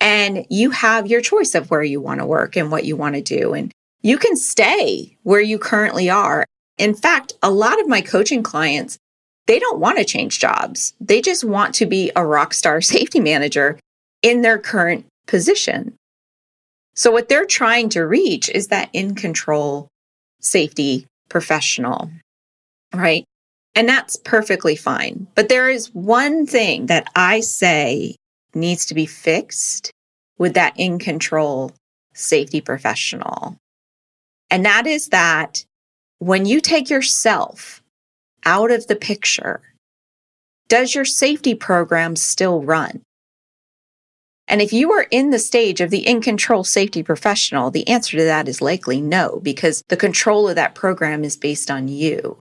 and 0.00 0.46
you 0.48 0.70
have 0.70 1.08
your 1.08 1.22
choice 1.22 1.56
of 1.56 1.72
where 1.72 1.82
you 1.82 2.00
want 2.00 2.20
to 2.20 2.24
work 2.24 2.54
and 2.54 2.70
what 2.70 2.84
you 2.84 2.94
want 2.94 3.16
to 3.16 3.20
do. 3.20 3.52
And 3.52 3.72
you 4.00 4.16
can 4.16 4.36
stay 4.36 5.18
where 5.24 5.40
you 5.40 5.58
currently 5.58 6.08
are. 6.08 6.46
In 6.78 6.94
fact, 6.94 7.32
a 7.42 7.50
lot 7.50 7.80
of 7.80 7.88
my 7.88 8.00
coaching 8.00 8.44
clients, 8.44 8.96
they 9.46 9.58
don't 9.58 9.80
want 9.80 9.98
to 9.98 10.04
change 10.04 10.38
jobs. 10.38 10.94
They 11.00 11.20
just 11.20 11.44
want 11.44 11.74
to 11.76 11.86
be 11.86 12.10
a 12.14 12.24
rock 12.24 12.54
star 12.54 12.80
safety 12.94 13.20
manager 13.20 13.78
in 14.22 14.42
their 14.42 14.58
current 14.58 15.06
position. 15.26 15.94
So 16.94 17.10
what 17.10 17.28
they're 17.28 17.46
trying 17.46 17.88
to 17.90 18.02
reach 18.02 18.48
is 18.50 18.68
that 18.68 18.90
in 18.92 19.14
control 19.14 19.88
safety 20.40 21.06
professional, 21.28 22.10
right? 22.94 23.24
And 23.74 23.88
that's 23.88 24.16
perfectly 24.18 24.76
fine. 24.76 25.26
But 25.34 25.48
there 25.48 25.70
is 25.70 25.94
one 25.94 26.46
thing 26.46 26.86
that 26.86 27.08
I 27.16 27.40
say 27.40 28.16
needs 28.54 28.84
to 28.86 28.94
be 28.94 29.06
fixed 29.06 29.90
with 30.38 30.54
that 30.54 30.74
in 30.76 30.98
control 30.98 31.72
safety 32.14 32.60
professional. 32.60 33.56
And 34.50 34.66
that 34.66 34.86
is 34.86 35.08
that 35.08 35.64
when 36.18 36.44
you 36.44 36.60
take 36.60 36.90
yourself 36.90 37.81
out 38.44 38.70
of 38.70 38.86
the 38.86 38.96
picture, 38.96 39.60
does 40.68 40.94
your 40.94 41.04
safety 41.04 41.54
program 41.54 42.16
still 42.16 42.62
run? 42.62 43.02
And 44.48 44.60
if 44.60 44.72
you 44.72 44.92
are 44.92 45.06
in 45.10 45.30
the 45.30 45.38
stage 45.38 45.80
of 45.80 45.90
the 45.90 46.06
in 46.06 46.20
control 46.20 46.64
safety 46.64 47.02
professional, 47.02 47.70
the 47.70 47.88
answer 47.88 48.16
to 48.18 48.24
that 48.24 48.48
is 48.48 48.60
likely 48.60 49.00
no, 49.00 49.40
because 49.42 49.82
the 49.88 49.96
control 49.96 50.48
of 50.48 50.56
that 50.56 50.74
program 50.74 51.24
is 51.24 51.36
based 51.36 51.70
on 51.70 51.88
you. 51.88 52.38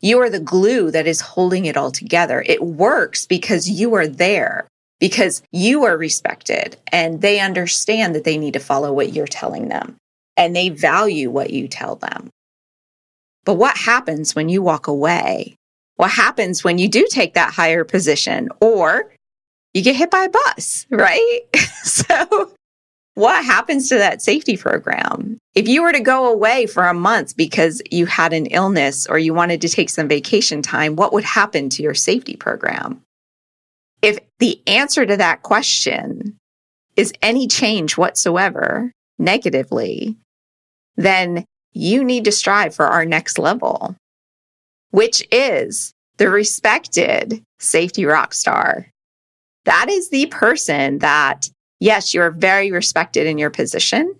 You 0.00 0.20
are 0.20 0.28
the 0.28 0.40
glue 0.40 0.90
that 0.90 1.06
is 1.06 1.20
holding 1.20 1.64
it 1.64 1.76
all 1.76 1.90
together. 1.90 2.44
It 2.46 2.62
works 2.62 3.24
because 3.24 3.70
you 3.70 3.94
are 3.94 4.06
there, 4.06 4.68
because 5.00 5.42
you 5.52 5.84
are 5.84 5.96
respected 5.96 6.76
and 6.92 7.22
they 7.22 7.40
understand 7.40 8.14
that 8.14 8.24
they 8.24 8.36
need 8.36 8.54
to 8.54 8.60
follow 8.60 8.92
what 8.92 9.12
you're 9.12 9.26
telling 9.26 9.68
them 9.68 9.96
and 10.36 10.54
they 10.54 10.68
value 10.68 11.30
what 11.30 11.50
you 11.50 11.68
tell 11.68 11.96
them. 11.96 12.28
But 13.44 13.54
what 13.54 13.76
happens 13.76 14.34
when 14.34 14.48
you 14.48 14.62
walk 14.62 14.86
away? 14.86 15.56
What 15.96 16.10
happens 16.10 16.64
when 16.64 16.78
you 16.78 16.88
do 16.88 17.06
take 17.10 17.34
that 17.34 17.52
higher 17.52 17.84
position 17.84 18.48
or 18.60 19.12
you 19.72 19.82
get 19.82 19.96
hit 19.96 20.10
by 20.10 20.24
a 20.24 20.28
bus, 20.28 20.86
right? 20.90 21.40
so 21.82 22.52
what 23.14 23.44
happens 23.44 23.88
to 23.88 23.96
that 23.96 24.22
safety 24.22 24.56
program? 24.56 25.38
If 25.54 25.68
you 25.68 25.82
were 25.82 25.92
to 25.92 26.00
go 26.00 26.32
away 26.32 26.66
for 26.66 26.84
a 26.84 26.94
month 26.94 27.36
because 27.36 27.80
you 27.90 28.06
had 28.06 28.32
an 28.32 28.46
illness 28.46 29.06
or 29.06 29.18
you 29.18 29.34
wanted 29.34 29.60
to 29.60 29.68
take 29.68 29.90
some 29.90 30.08
vacation 30.08 30.62
time, 30.62 30.96
what 30.96 31.12
would 31.12 31.24
happen 31.24 31.68
to 31.70 31.82
your 31.82 31.94
safety 31.94 32.34
program? 32.34 33.02
If 34.02 34.18
the 34.40 34.60
answer 34.66 35.06
to 35.06 35.16
that 35.16 35.42
question 35.42 36.36
is 36.96 37.12
any 37.22 37.46
change 37.46 37.96
whatsoever 37.96 38.92
negatively, 39.18 40.16
then 40.96 41.44
you 41.74 42.02
need 42.02 42.24
to 42.24 42.32
strive 42.32 42.74
for 42.74 42.86
our 42.86 43.04
next 43.04 43.38
level, 43.38 43.94
which 44.90 45.26
is 45.30 45.92
the 46.16 46.30
respected 46.30 47.42
safety 47.58 48.06
rock 48.06 48.32
star 48.32 48.86
that 49.64 49.88
is 49.88 50.10
the 50.10 50.26
person 50.26 50.98
that, 50.98 51.48
yes, 51.80 52.12
you're 52.12 52.30
very 52.30 52.70
respected 52.70 53.26
in 53.26 53.38
your 53.38 53.50
position 53.50 54.14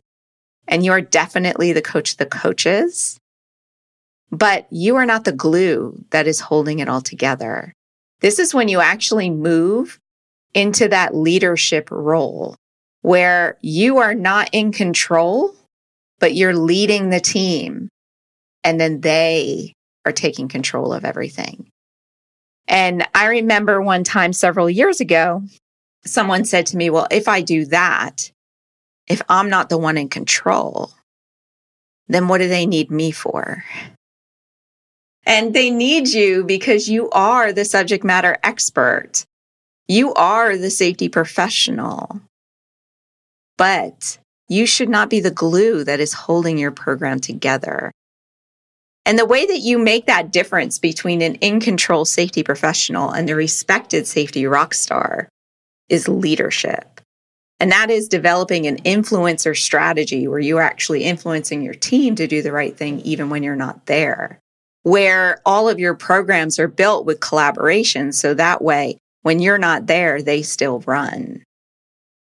and 0.67 0.85
you 0.85 0.93
are 0.93 1.03
definitely 1.03 1.73
the 1.73 1.83
coach 1.83 2.13
of 2.13 2.17
the 2.19 2.27
coaches, 2.27 3.19
but 4.31 4.67
you 4.71 4.97
are 4.97 5.05
not 5.05 5.25
the 5.25 5.33
glue 5.33 6.03
that 6.11 6.27
is 6.27 6.41
holding 6.41 6.79
it 6.79 6.89
all 6.89 7.03
together. 7.03 7.75
This 8.21 8.39
is 8.39 8.55
when 8.55 8.69
you 8.69 8.81
actually 8.81 9.29
move 9.29 9.99
into 10.55 10.89
that 10.89 11.15
leadership 11.15 11.91
role. 11.91 12.57
where 13.05 13.59
you 13.61 13.99
are 13.99 14.15
not 14.15 14.49
in 14.53 14.73
control, 14.73 15.55
but 16.25 16.35
you're 16.35 16.57
leading 16.57 17.11
the 17.11 17.21
team. 17.21 17.91
And 18.65 18.81
then 18.81 19.03
they 19.03 19.75
are 20.07 20.13
taking 20.13 20.49
control 20.49 20.95
of 20.95 21.05
everything. 21.05 21.69
And 22.67 23.07
I 23.15 23.27
remember 23.27 23.83
one 23.83 24.05
time 24.05 24.33
several 24.33 24.71
years 24.71 25.03
ago, 25.03 25.43
someone 26.07 26.47
said 26.47 26.65
to 26.69 26.79
me, 26.79 26.89
Well, 26.89 27.07
if 27.11 27.29
I 27.29 27.43
do 27.43 27.67
that, 27.67 28.31
if 29.07 29.21
I'm 29.29 29.51
not 29.51 29.69
the 29.69 29.77
one 29.77 29.99
in 29.99 30.09
control, 30.09 30.93
then 32.09 32.27
what 32.27 32.39
do 32.39 32.49
they 32.49 32.65
need 32.65 32.91
me 32.91 33.11
for? 33.11 33.63
And 35.27 35.53
they 35.53 35.69
need 35.69 36.09
you 36.09 36.43
because 36.43 36.89
you 36.89 37.11
are 37.11 37.53
the 37.53 37.67
subject 37.67 38.03
matter 38.03 38.39
expert. 38.43 39.27
You 39.89 40.15
are 40.15 40.57
the 40.57 40.71
safety 40.71 41.11
professional. 41.11 42.23
But 43.59 44.17
you 44.49 44.67
should 44.67 44.89
not 44.89 45.11
be 45.11 45.21
the 45.21 45.31
glue 45.31 45.85
that 45.85 46.01
is 46.01 46.13
holding 46.13 46.59
your 46.59 46.71
program 46.71 47.21
together. 47.21 47.93
And 49.07 49.19
the 49.19 49.27
way 49.27 49.47
that 49.47 49.59
you 49.59 49.79
make 49.79 50.07
that 50.07 50.33
difference 50.33 50.79
between 50.79 51.21
an 51.21 51.35
in 51.37 51.61
control 51.61 52.05
safety 52.05 52.43
professional 52.43 53.11
and 53.11 53.29
a 53.29 53.35
respected 53.35 54.07
safety 54.07 54.47
rock 54.47 54.73
star 54.73 55.29
is 55.89 56.09
leadership. 56.09 57.01
And 57.61 57.71
that 57.71 57.91
is 57.91 58.09
developing 58.09 58.67
an 58.67 58.79
influencer 58.79 59.57
strategy 59.57 60.27
where 60.27 60.41
you're 60.41 60.61
actually 60.61 61.05
influencing 61.05 61.63
your 61.63 61.75
team 61.75 62.15
to 62.17 62.27
do 62.27 62.43
the 62.43 62.53
right 62.53 62.77
thing 62.77 63.01
even 63.01 63.31
when 63.31 63.43
you're 63.43 63.57
not 63.57 63.87
there. 63.87 64.41
Where 64.83 65.41
all 65.47 65.69
of 65.69 65.79
your 65.79 65.95
programs 65.95 66.59
are 66.59 66.69
built 66.69 67.07
with 67.07 67.21
collaboration. 67.21 68.13
So 68.13 68.35
that 68.35 68.63
way, 68.63 68.99
when 69.23 69.39
you're 69.39 69.59
not 69.59 69.87
there, 69.87 70.21
they 70.21 70.43
still 70.43 70.81
run. 70.81 71.43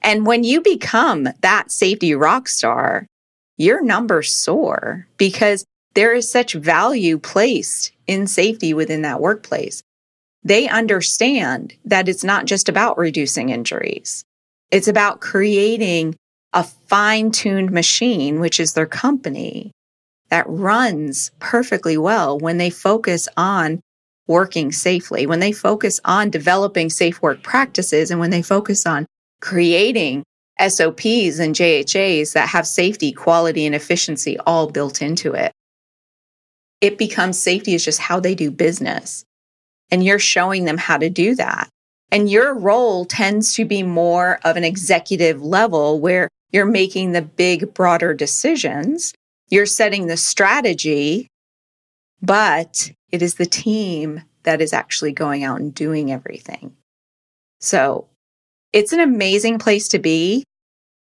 And 0.07 0.25
when 0.25 0.45
you 0.45 0.61
become 0.61 1.29
that 1.41 1.73
safety 1.73 2.15
rock 2.15 2.47
star, 2.47 3.09
your 3.57 3.83
numbers 3.83 4.33
soar 4.33 5.09
because 5.17 5.65
there 5.95 6.15
is 6.15 6.31
such 6.31 6.53
value 6.53 7.19
placed 7.19 7.91
in 8.07 8.29
safety 8.29 8.73
within 8.73 9.03
that 9.03 9.21
workplace. 9.21 9.83
They 10.45 10.69
understand 10.69 11.75
that 11.85 12.09
it's 12.09 12.23
not 12.23 12.45
just 12.45 12.69
about 12.69 12.99
reducing 12.99 13.49
injuries. 13.49 14.25
It's 14.71 14.87
about 14.87 15.21
creating 15.21 16.15
a 16.53 16.63
fine 16.63 17.33
tuned 17.33 17.73
machine, 17.73 18.39
which 18.39 18.61
is 18.61 18.75
their 18.75 18.87
company 18.87 19.73
that 20.29 20.47
runs 20.49 21.33
perfectly 21.41 21.99
well 21.99 22.39
when 22.39 22.59
they 22.59 22.71
focus 22.71 23.29
on 23.37 23.81
working 24.29 24.71
safely, 24.71 25.27
when 25.27 25.41
they 25.41 25.51
focus 25.51 26.01
on 26.05 26.31
developing 26.31 26.91
safe 26.91 27.21
work 27.23 27.43
practices, 27.43 28.13
and 28.13 28.21
when 28.21 28.31
they 28.31 28.43
focus 28.43 28.87
on 28.87 29.05
creating 29.40 30.23
SOPs 30.61 31.38
and 31.38 31.55
JHAs 31.55 32.33
that 32.33 32.49
have 32.49 32.66
safety, 32.66 33.12
quality, 33.12 33.66
and 33.66 33.75
efficiency 33.75 34.38
all 34.47 34.71
built 34.71 35.02
into 35.02 35.33
it 35.33 35.52
it 36.81 36.99
becomes 36.99 37.38
safety 37.38 37.75
is 37.75 37.85
just 37.85 38.00
how 38.00 38.21
they 38.21 38.35
do 38.35 38.50
business. 38.50 39.25
And 39.90 40.05
you're 40.05 40.19
showing 40.19 40.64
them 40.64 40.78
how 40.78 40.99
to 40.99 41.09
do 41.09 41.35
that. 41.37 41.69
And 42.11 42.31
your 42.31 42.55
role 42.55 43.05
tends 43.05 43.55
to 43.55 43.64
be 43.64 43.83
more 43.83 44.38
of 44.45 44.57
an 44.57 44.64
executive 44.64 45.43
level 45.43 46.00
where 46.00 46.28
you're 46.52 46.66
making 46.66 47.12
the 47.12 47.23
big, 47.23 47.75
broader 47.75 48.14
decisions. 48.14 49.12
You're 49.49 49.66
setting 49.66 50.07
the 50.07 50.16
strategy, 50.16 51.28
but 52.21 52.90
it 53.11 53.23
is 53.23 53.35
the 53.35 53.47
team 53.47 54.23
that 54.43 54.61
is 54.61 54.73
actually 54.73 55.12
going 55.12 55.43
out 55.45 55.61
and 55.61 55.75
doing 55.75 56.12
everything. 56.12 56.76
So 57.61 58.09
it's 58.73 58.93
an 58.93 59.01
amazing 59.01 59.59
place 59.59 59.89
to 59.89 59.99
be. 59.99 60.45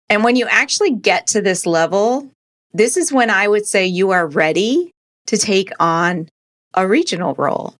And 0.09 0.23
when 0.23 0.37
you 0.37 0.47
actually 0.49 0.93
get 0.93 1.27
to 1.29 1.41
this 1.41 1.67
level, 1.67 2.31
this 2.73 2.97
is 2.97 3.13
when 3.13 3.31
I 3.31 3.49
would 3.49 3.67
say 3.67 3.87
you 3.87 4.11
are 4.11 4.27
ready 4.27 4.91
to 5.27 5.37
take 5.37 5.71
on 5.81 6.29
a 6.75 6.87
regional 6.87 7.35
role 7.35 7.75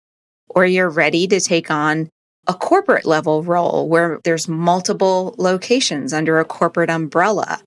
or 0.49 0.65
you're 0.65 0.91
ready 0.91 1.27
to 1.27 1.41
take 1.41 1.71
on 1.71 2.09
a 2.47 2.55
corporate 2.55 3.07
level 3.07 3.43
role 3.43 3.89
where 3.89 4.21
there's 4.25 4.49
multiple 4.49 5.35
locations 5.39 6.13
under 6.13 6.39
a 6.39 6.45
corporate 6.45 6.91
umbrella. 6.91 7.61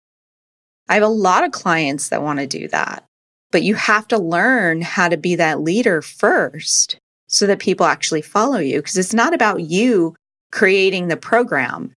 I 0.87 0.93
have 0.95 1.03
a 1.03 1.07
lot 1.07 1.43
of 1.43 1.51
clients 1.51 2.09
that 2.09 2.21
want 2.21 2.39
to 2.39 2.47
do 2.47 2.67
that, 2.69 3.03
but 3.51 3.63
you 3.63 3.75
have 3.75 4.07
to 4.09 4.17
learn 4.17 4.81
how 4.81 5.09
to 5.09 5.17
be 5.17 5.35
that 5.35 5.61
leader 5.61 6.01
first 6.01 6.97
so 7.27 7.45
that 7.47 7.59
people 7.59 7.85
actually 7.85 8.21
follow 8.21 8.59
you 8.59 8.79
because 8.79 8.97
it's 8.97 9.13
not 9.13 9.33
about 9.33 9.61
you 9.61 10.15
creating 10.51 11.07
the 11.07 11.17
program 11.17 11.93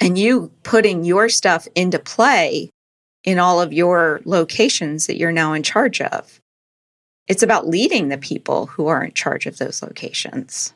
and 0.00 0.18
you 0.18 0.50
putting 0.62 1.04
your 1.04 1.28
stuff 1.28 1.66
into 1.74 1.98
play 1.98 2.70
in 3.24 3.38
all 3.38 3.60
of 3.60 3.72
your 3.72 4.20
locations 4.24 5.06
that 5.06 5.18
you're 5.18 5.32
now 5.32 5.52
in 5.52 5.62
charge 5.62 6.00
of. 6.00 6.40
It's 7.26 7.42
about 7.42 7.68
leading 7.68 8.08
the 8.08 8.18
people 8.18 8.66
who 8.66 8.86
are 8.86 9.04
in 9.04 9.12
charge 9.12 9.46
of 9.46 9.58
those 9.58 9.82
locations, 9.82 10.72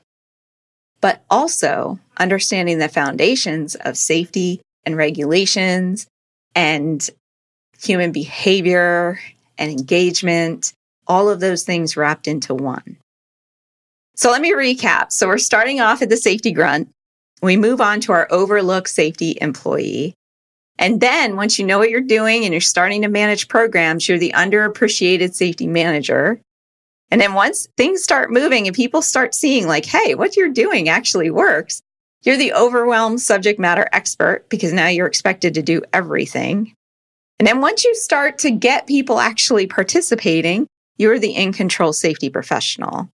but 1.00 1.24
also 1.30 1.98
understanding 2.18 2.78
the 2.78 2.88
foundations 2.88 3.74
of 3.76 3.96
safety 3.96 4.60
and 4.84 4.96
regulations 4.96 6.06
and 6.54 7.08
human 7.80 8.12
behavior 8.12 9.18
and 9.56 9.70
engagement, 9.70 10.72
all 11.06 11.28
of 11.28 11.40
those 11.40 11.64
things 11.64 11.96
wrapped 11.96 12.26
into 12.28 12.54
one. 12.54 12.96
So 14.14 14.30
let 14.30 14.42
me 14.42 14.52
recap. 14.52 15.10
So 15.10 15.26
we're 15.26 15.38
starting 15.38 15.80
off 15.80 16.02
at 16.02 16.10
the 16.10 16.16
safety 16.16 16.52
grunt. 16.52 16.90
We 17.42 17.56
move 17.56 17.80
on 17.80 18.00
to 18.02 18.12
our 18.12 18.28
overlook 18.30 18.86
safety 18.86 19.36
employee. 19.40 20.14
And 20.78 21.00
then 21.00 21.36
once 21.36 21.58
you 21.58 21.66
know 21.66 21.78
what 21.78 21.90
you're 21.90 22.00
doing 22.00 22.44
and 22.44 22.54
you're 22.54 22.60
starting 22.60 23.02
to 23.02 23.08
manage 23.08 23.48
programs, 23.48 24.08
you're 24.08 24.18
the 24.18 24.32
underappreciated 24.34 25.34
safety 25.34 25.66
manager. 25.66 26.40
And 27.10 27.20
then 27.20 27.34
once 27.34 27.68
things 27.76 28.02
start 28.02 28.30
moving 28.30 28.66
and 28.66 28.74
people 28.74 29.02
start 29.02 29.34
seeing 29.34 29.66
like, 29.66 29.84
hey, 29.84 30.14
what 30.14 30.36
you're 30.36 30.48
doing 30.48 30.88
actually 30.88 31.30
works, 31.30 31.82
you're 32.22 32.38
the 32.38 32.54
overwhelmed 32.54 33.20
subject 33.20 33.58
matter 33.58 33.86
expert 33.92 34.48
because 34.48 34.72
now 34.72 34.86
you're 34.86 35.06
expected 35.06 35.54
to 35.54 35.62
do 35.62 35.82
everything. 35.92 36.74
And 37.38 37.46
then 37.46 37.60
once 37.60 37.84
you 37.84 37.94
start 37.96 38.38
to 38.38 38.50
get 38.50 38.86
people 38.86 39.18
actually 39.18 39.66
participating, 39.66 40.68
you're 40.96 41.18
the 41.18 41.34
in 41.34 41.52
control 41.52 41.92
safety 41.92 42.30
professional. 42.30 43.08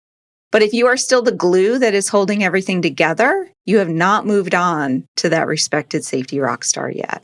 But 0.52 0.62
if 0.62 0.72
you 0.72 0.86
are 0.86 0.96
still 0.96 1.22
the 1.22 1.32
glue 1.32 1.78
that 1.78 1.94
is 1.94 2.08
holding 2.08 2.44
everything 2.44 2.82
together, 2.82 3.50
you 3.64 3.78
have 3.78 3.88
not 3.88 4.26
moved 4.26 4.54
on 4.54 5.04
to 5.16 5.28
that 5.28 5.46
respected 5.46 6.04
safety 6.04 6.38
rock 6.38 6.64
star 6.64 6.90
yet. 6.90 7.22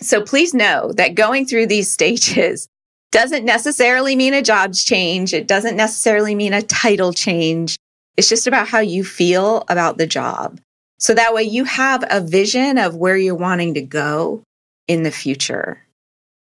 So 0.00 0.22
please 0.22 0.54
know 0.54 0.92
that 0.92 1.14
going 1.14 1.46
through 1.46 1.66
these 1.66 1.90
stages 1.92 2.68
doesn't 3.10 3.44
necessarily 3.44 4.16
mean 4.16 4.34
a 4.34 4.42
jobs 4.42 4.84
change. 4.84 5.32
It 5.32 5.48
doesn't 5.48 5.76
necessarily 5.76 6.34
mean 6.34 6.52
a 6.52 6.62
title 6.62 7.12
change. 7.12 7.76
It's 8.16 8.28
just 8.28 8.46
about 8.46 8.68
how 8.68 8.80
you 8.80 9.04
feel 9.04 9.64
about 9.68 9.96
the 9.96 10.06
job. 10.06 10.60
So 10.98 11.14
that 11.14 11.32
way 11.32 11.44
you 11.44 11.64
have 11.64 12.04
a 12.10 12.20
vision 12.20 12.76
of 12.76 12.96
where 12.96 13.16
you're 13.16 13.34
wanting 13.34 13.74
to 13.74 13.82
go 13.82 14.42
in 14.88 15.04
the 15.04 15.10
future. 15.10 15.84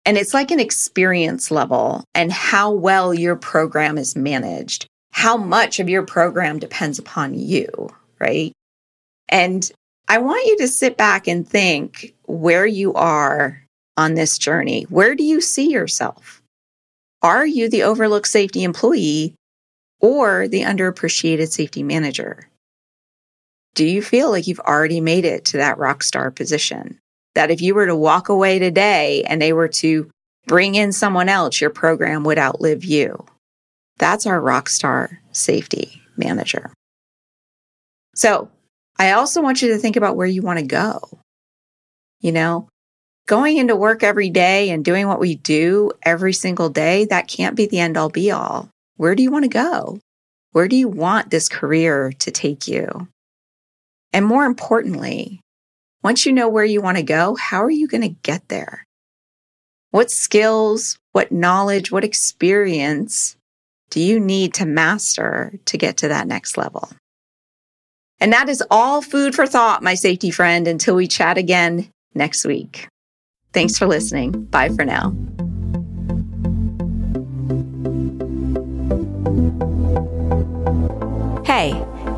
And 0.06 0.16
it's 0.16 0.34
like 0.34 0.50
an 0.50 0.60
experience 0.60 1.50
level 1.50 2.04
and 2.14 2.30
how 2.30 2.70
well 2.70 3.12
your 3.12 3.36
program 3.36 3.98
is 3.98 4.14
managed, 4.14 4.86
how 5.14 5.36
much 5.36 5.78
of 5.78 5.88
your 5.88 6.02
program 6.02 6.58
depends 6.58 6.98
upon 6.98 7.34
you, 7.34 7.88
right? 8.18 8.52
And 9.28 9.70
I 10.08 10.18
want 10.18 10.44
you 10.44 10.58
to 10.58 10.68
sit 10.68 10.96
back 10.96 11.28
and 11.28 11.48
think 11.48 12.12
where 12.24 12.66
you 12.66 12.92
are 12.94 13.62
on 13.96 14.14
this 14.14 14.38
journey. 14.38 14.82
Where 14.90 15.14
do 15.14 15.22
you 15.22 15.40
see 15.40 15.70
yourself? 15.70 16.42
Are 17.22 17.46
you 17.46 17.70
the 17.70 17.84
overlooked 17.84 18.26
safety 18.26 18.64
employee 18.64 19.36
or 20.00 20.48
the 20.48 20.62
underappreciated 20.62 21.48
safety 21.48 21.84
manager? 21.84 22.48
Do 23.76 23.86
you 23.86 24.02
feel 24.02 24.32
like 24.32 24.48
you've 24.48 24.58
already 24.58 25.00
made 25.00 25.24
it 25.24 25.44
to 25.46 25.58
that 25.58 25.78
rock 25.78 26.02
star 26.02 26.32
position? 26.32 26.98
That 27.36 27.52
if 27.52 27.62
you 27.62 27.76
were 27.76 27.86
to 27.86 27.96
walk 27.96 28.28
away 28.28 28.58
today 28.58 29.22
and 29.28 29.40
they 29.40 29.52
were 29.52 29.68
to 29.68 30.10
bring 30.48 30.74
in 30.74 30.90
someone 30.90 31.28
else, 31.28 31.60
your 31.60 31.70
program 31.70 32.24
would 32.24 32.36
outlive 32.36 32.84
you. 32.84 33.24
That's 33.98 34.26
our 34.26 34.40
rock 34.40 34.68
star 34.68 35.20
safety 35.32 36.02
manager. 36.16 36.72
So 38.14 38.50
I 38.98 39.12
also 39.12 39.42
want 39.42 39.62
you 39.62 39.68
to 39.68 39.78
think 39.78 39.96
about 39.96 40.16
where 40.16 40.26
you 40.26 40.42
want 40.42 40.58
to 40.58 40.64
go. 40.64 41.00
You 42.20 42.32
know, 42.32 42.68
going 43.26 43.58
into 43.58 43.76
work 43.76 44.02
every 44.02 44.30
day 44.30 44.70
and 44.70 44.84
doing 44.84 45.06
what 45.06 45.20
we 45.20 45.34
do 45.34 45.92
every 46.02 46.32
single 46.32 46.68
day, 46.68 47.06
that 47.06 47.28
can't 47.28 47.56
be 47.56 47.66
the 47.66 47.80
end 47.80 47.96
all 47.96 48.08
be 48.08 48.30
all. 48.30 48.70
Where 48.96 49.14
do 49.14 49.22
you 49.22 49.30
want 49.30 49.44
to 49.44 49.48
go? 49.48 49.98
Where 50.52 50.68
do 50.68 50.76
you 50.76 50.88
want 50.88 51.30
this 51.30 51.48
career 51.48 52.12
to 52.20 52.30
take 52.30 52.68
you? 52.68 53.08
And 54.12 54.24
more 54.24 54.44
importantly, 54.44 55.40
once 56.02 56.24
you 56.24 56.32
know 56.32 56.48
where 56.48 56.64
you 56.64 56.80
want 56.80 56.98
to 56.98 57.02
go, 57.02 57.34
how 57.34 57.64
are 57.64 57.70
you 57.70 57.88
going 57.88 58.02
to 58.02 58.08
get 58.22 58.48
there? 58.48 58.84
What 59.90 60.10
skills, 60.10 60.96
what 61.12 61.32
knowledge, 61.32 61.90
what 61.90 62.04
experience 62.04 63.36
do 63.94 64.00
you 64.00 64.18
need 64.18 64.52
to 64.54 64.66
master 64.66 65.56
to 65.66 65.78
get 65.78 65.96
to 65.98 66.08
that 66.08 66.26
next 66.26 66.56
level? 66.56 66.90
And 68.18 68.32
that 68.32 68.48
is 68.48 68.60
all 68.68 69.02
food 69.02 69.36
for 69.36 69.46
thought, 69.46 69.84
my 69.84 69.94
safety 69.94 70.32
friend, 70.32 70.66
until 70.66 70.96
we 70.96 71.06
chat 71.06 71.38
again 71.38 71.88
next 72.12 72.44
week. 72.44 72.88
Thanks 73.52 73.78
for 73.78 73.86
listening. 73.86 74.32
Bye 74.46 74.70
for 74.70 74.84
now. 74.84 75.14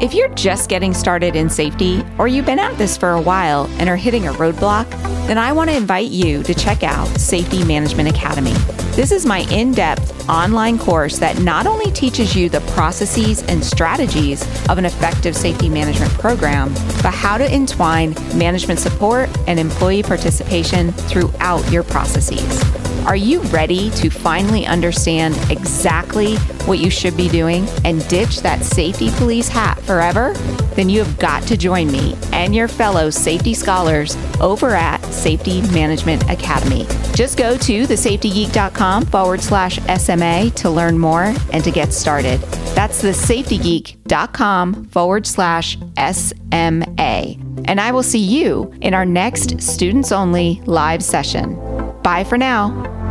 If 0.01 0.13
you're 0.13 0.29
just 0.35 0.69
getting 0.69 0.93
started 0.93 1.35
in 1.35 1.49
safety 1.49 2.05
or 2.19 2.29
you've 2.29 2.45
been 2.45 2.59
at 2.59 2.77
this 2.77 2.97
for 2.99 3.13
a 3.13 3.21
while 3.21 3.67
and 3.79 3.89
are 3.89 3.97
hitting 3.97 4.29
a 4.29 4.33
roadblock, 4.33 4.89
then 5.27 5.39
I 5.39 5.53
want 5.53 5.71
to 5.71 5.77
invite 5.77 6.11
you 6.11 6.43
to 6.43 6.55
check 6.55 6.83
out 6.83 7.07
Safety 7.19 7.65
Management 7.65 8.11
Academy. 8.11 8.53
This 8.93 9.11
is 9.11 9.25
my 9.25 9.41
in 9.51 9.73
depth 9.73 10.29
online 10.29 10.79
course 10.79 11.19
that 11.19 11.41
not 11.41 11.67
only 11.67 11.91
teaches 11.93 12.37
you 12.37 12.51
the 12.51 12.61
processes 12.73 13.43
and 13.45 13.65
strategies 13.65 14.43
of 14.69 14.77
an 14.77 14.85
effective 14.85 15.35
safety 15.35 15.71
management 15.71 16.13
program, 16.13 16.73
but 17.03 17.15
how 17.15 17.39
to 17.39 17.51
entwine 17.51 18.15
management 18.35 18.81
support 18.81 19.31
and 19.47 19.59
employee 19.59 20.03
participation 20.03 20.93
throughout 20.93 21.71
your 21.73 21.85
processes. 21.85 22.86
Are 23.07 23.15
you 23.15 23.41
ready 23.43 23.91
to 23.91 24.11
finally 24.11 24.67
understand 24.67 25.39
exactly 25.49 26.35
what 26.67 26.81
you 26.81 26.91
should 26.91 27.17
be 27.17 27.29
doing 27.29 27.69
and 27.85 28.07
ditch 28.09 28.41
that 28.41 28.65
safety 28.65 29.11
police 29.13 29.47
hat 29.47 29.81
forever? 29.83 30.33
Then 30.75 30.89
you 30.89 31.05
have 31.05 31.17
got 31.17 31.45
to 31.45 31.57
join 31.57 31.93
me 31.93 32.17
and 32.33 32.53
your 32.53 32.67
fellow 32.67 33.11
safety 33.11 33.55
scholars 33.55 34.17
over 34.41 34.71
at 34.71 35.01
Safety 35.05 35.63
Management 35.71 36.29
Academy. 36.29 36.85
Just 37.15 37.39
go 37.39 37.57
to 37.57 37.87
thesafetygeek.com 37.87 39.07
forward 39.07 39.41
slash 39.41 39.79
SMA 40.01 40.51
to 40.57 40.69
learn 40.69 40.99
more 40.99 41.33
and 41.53 41.63
to 41.63 41.71
get 41.71 41.93
started. 41.93 42.41
That's 42.75 43.05
thesafetygeek.com 43.05 44.87
forward 44.87 45.29
slash 45.29 45.79
SMA. 45.97 47.37
And 47.69 47.81
I 47.81 47.93
will 47.93 48.03
see 48.03 48.19
you 48.19 48.75
in 48.81 48.95
our 48.95 49.07
next 49.07 49.61
students 49.63 50.11
only 50.11 50.61
live 50.67 51.05
session. 51.05 51.76
Bye 52.07 52.23
for 52.23 52.39
now. 52.39 53.06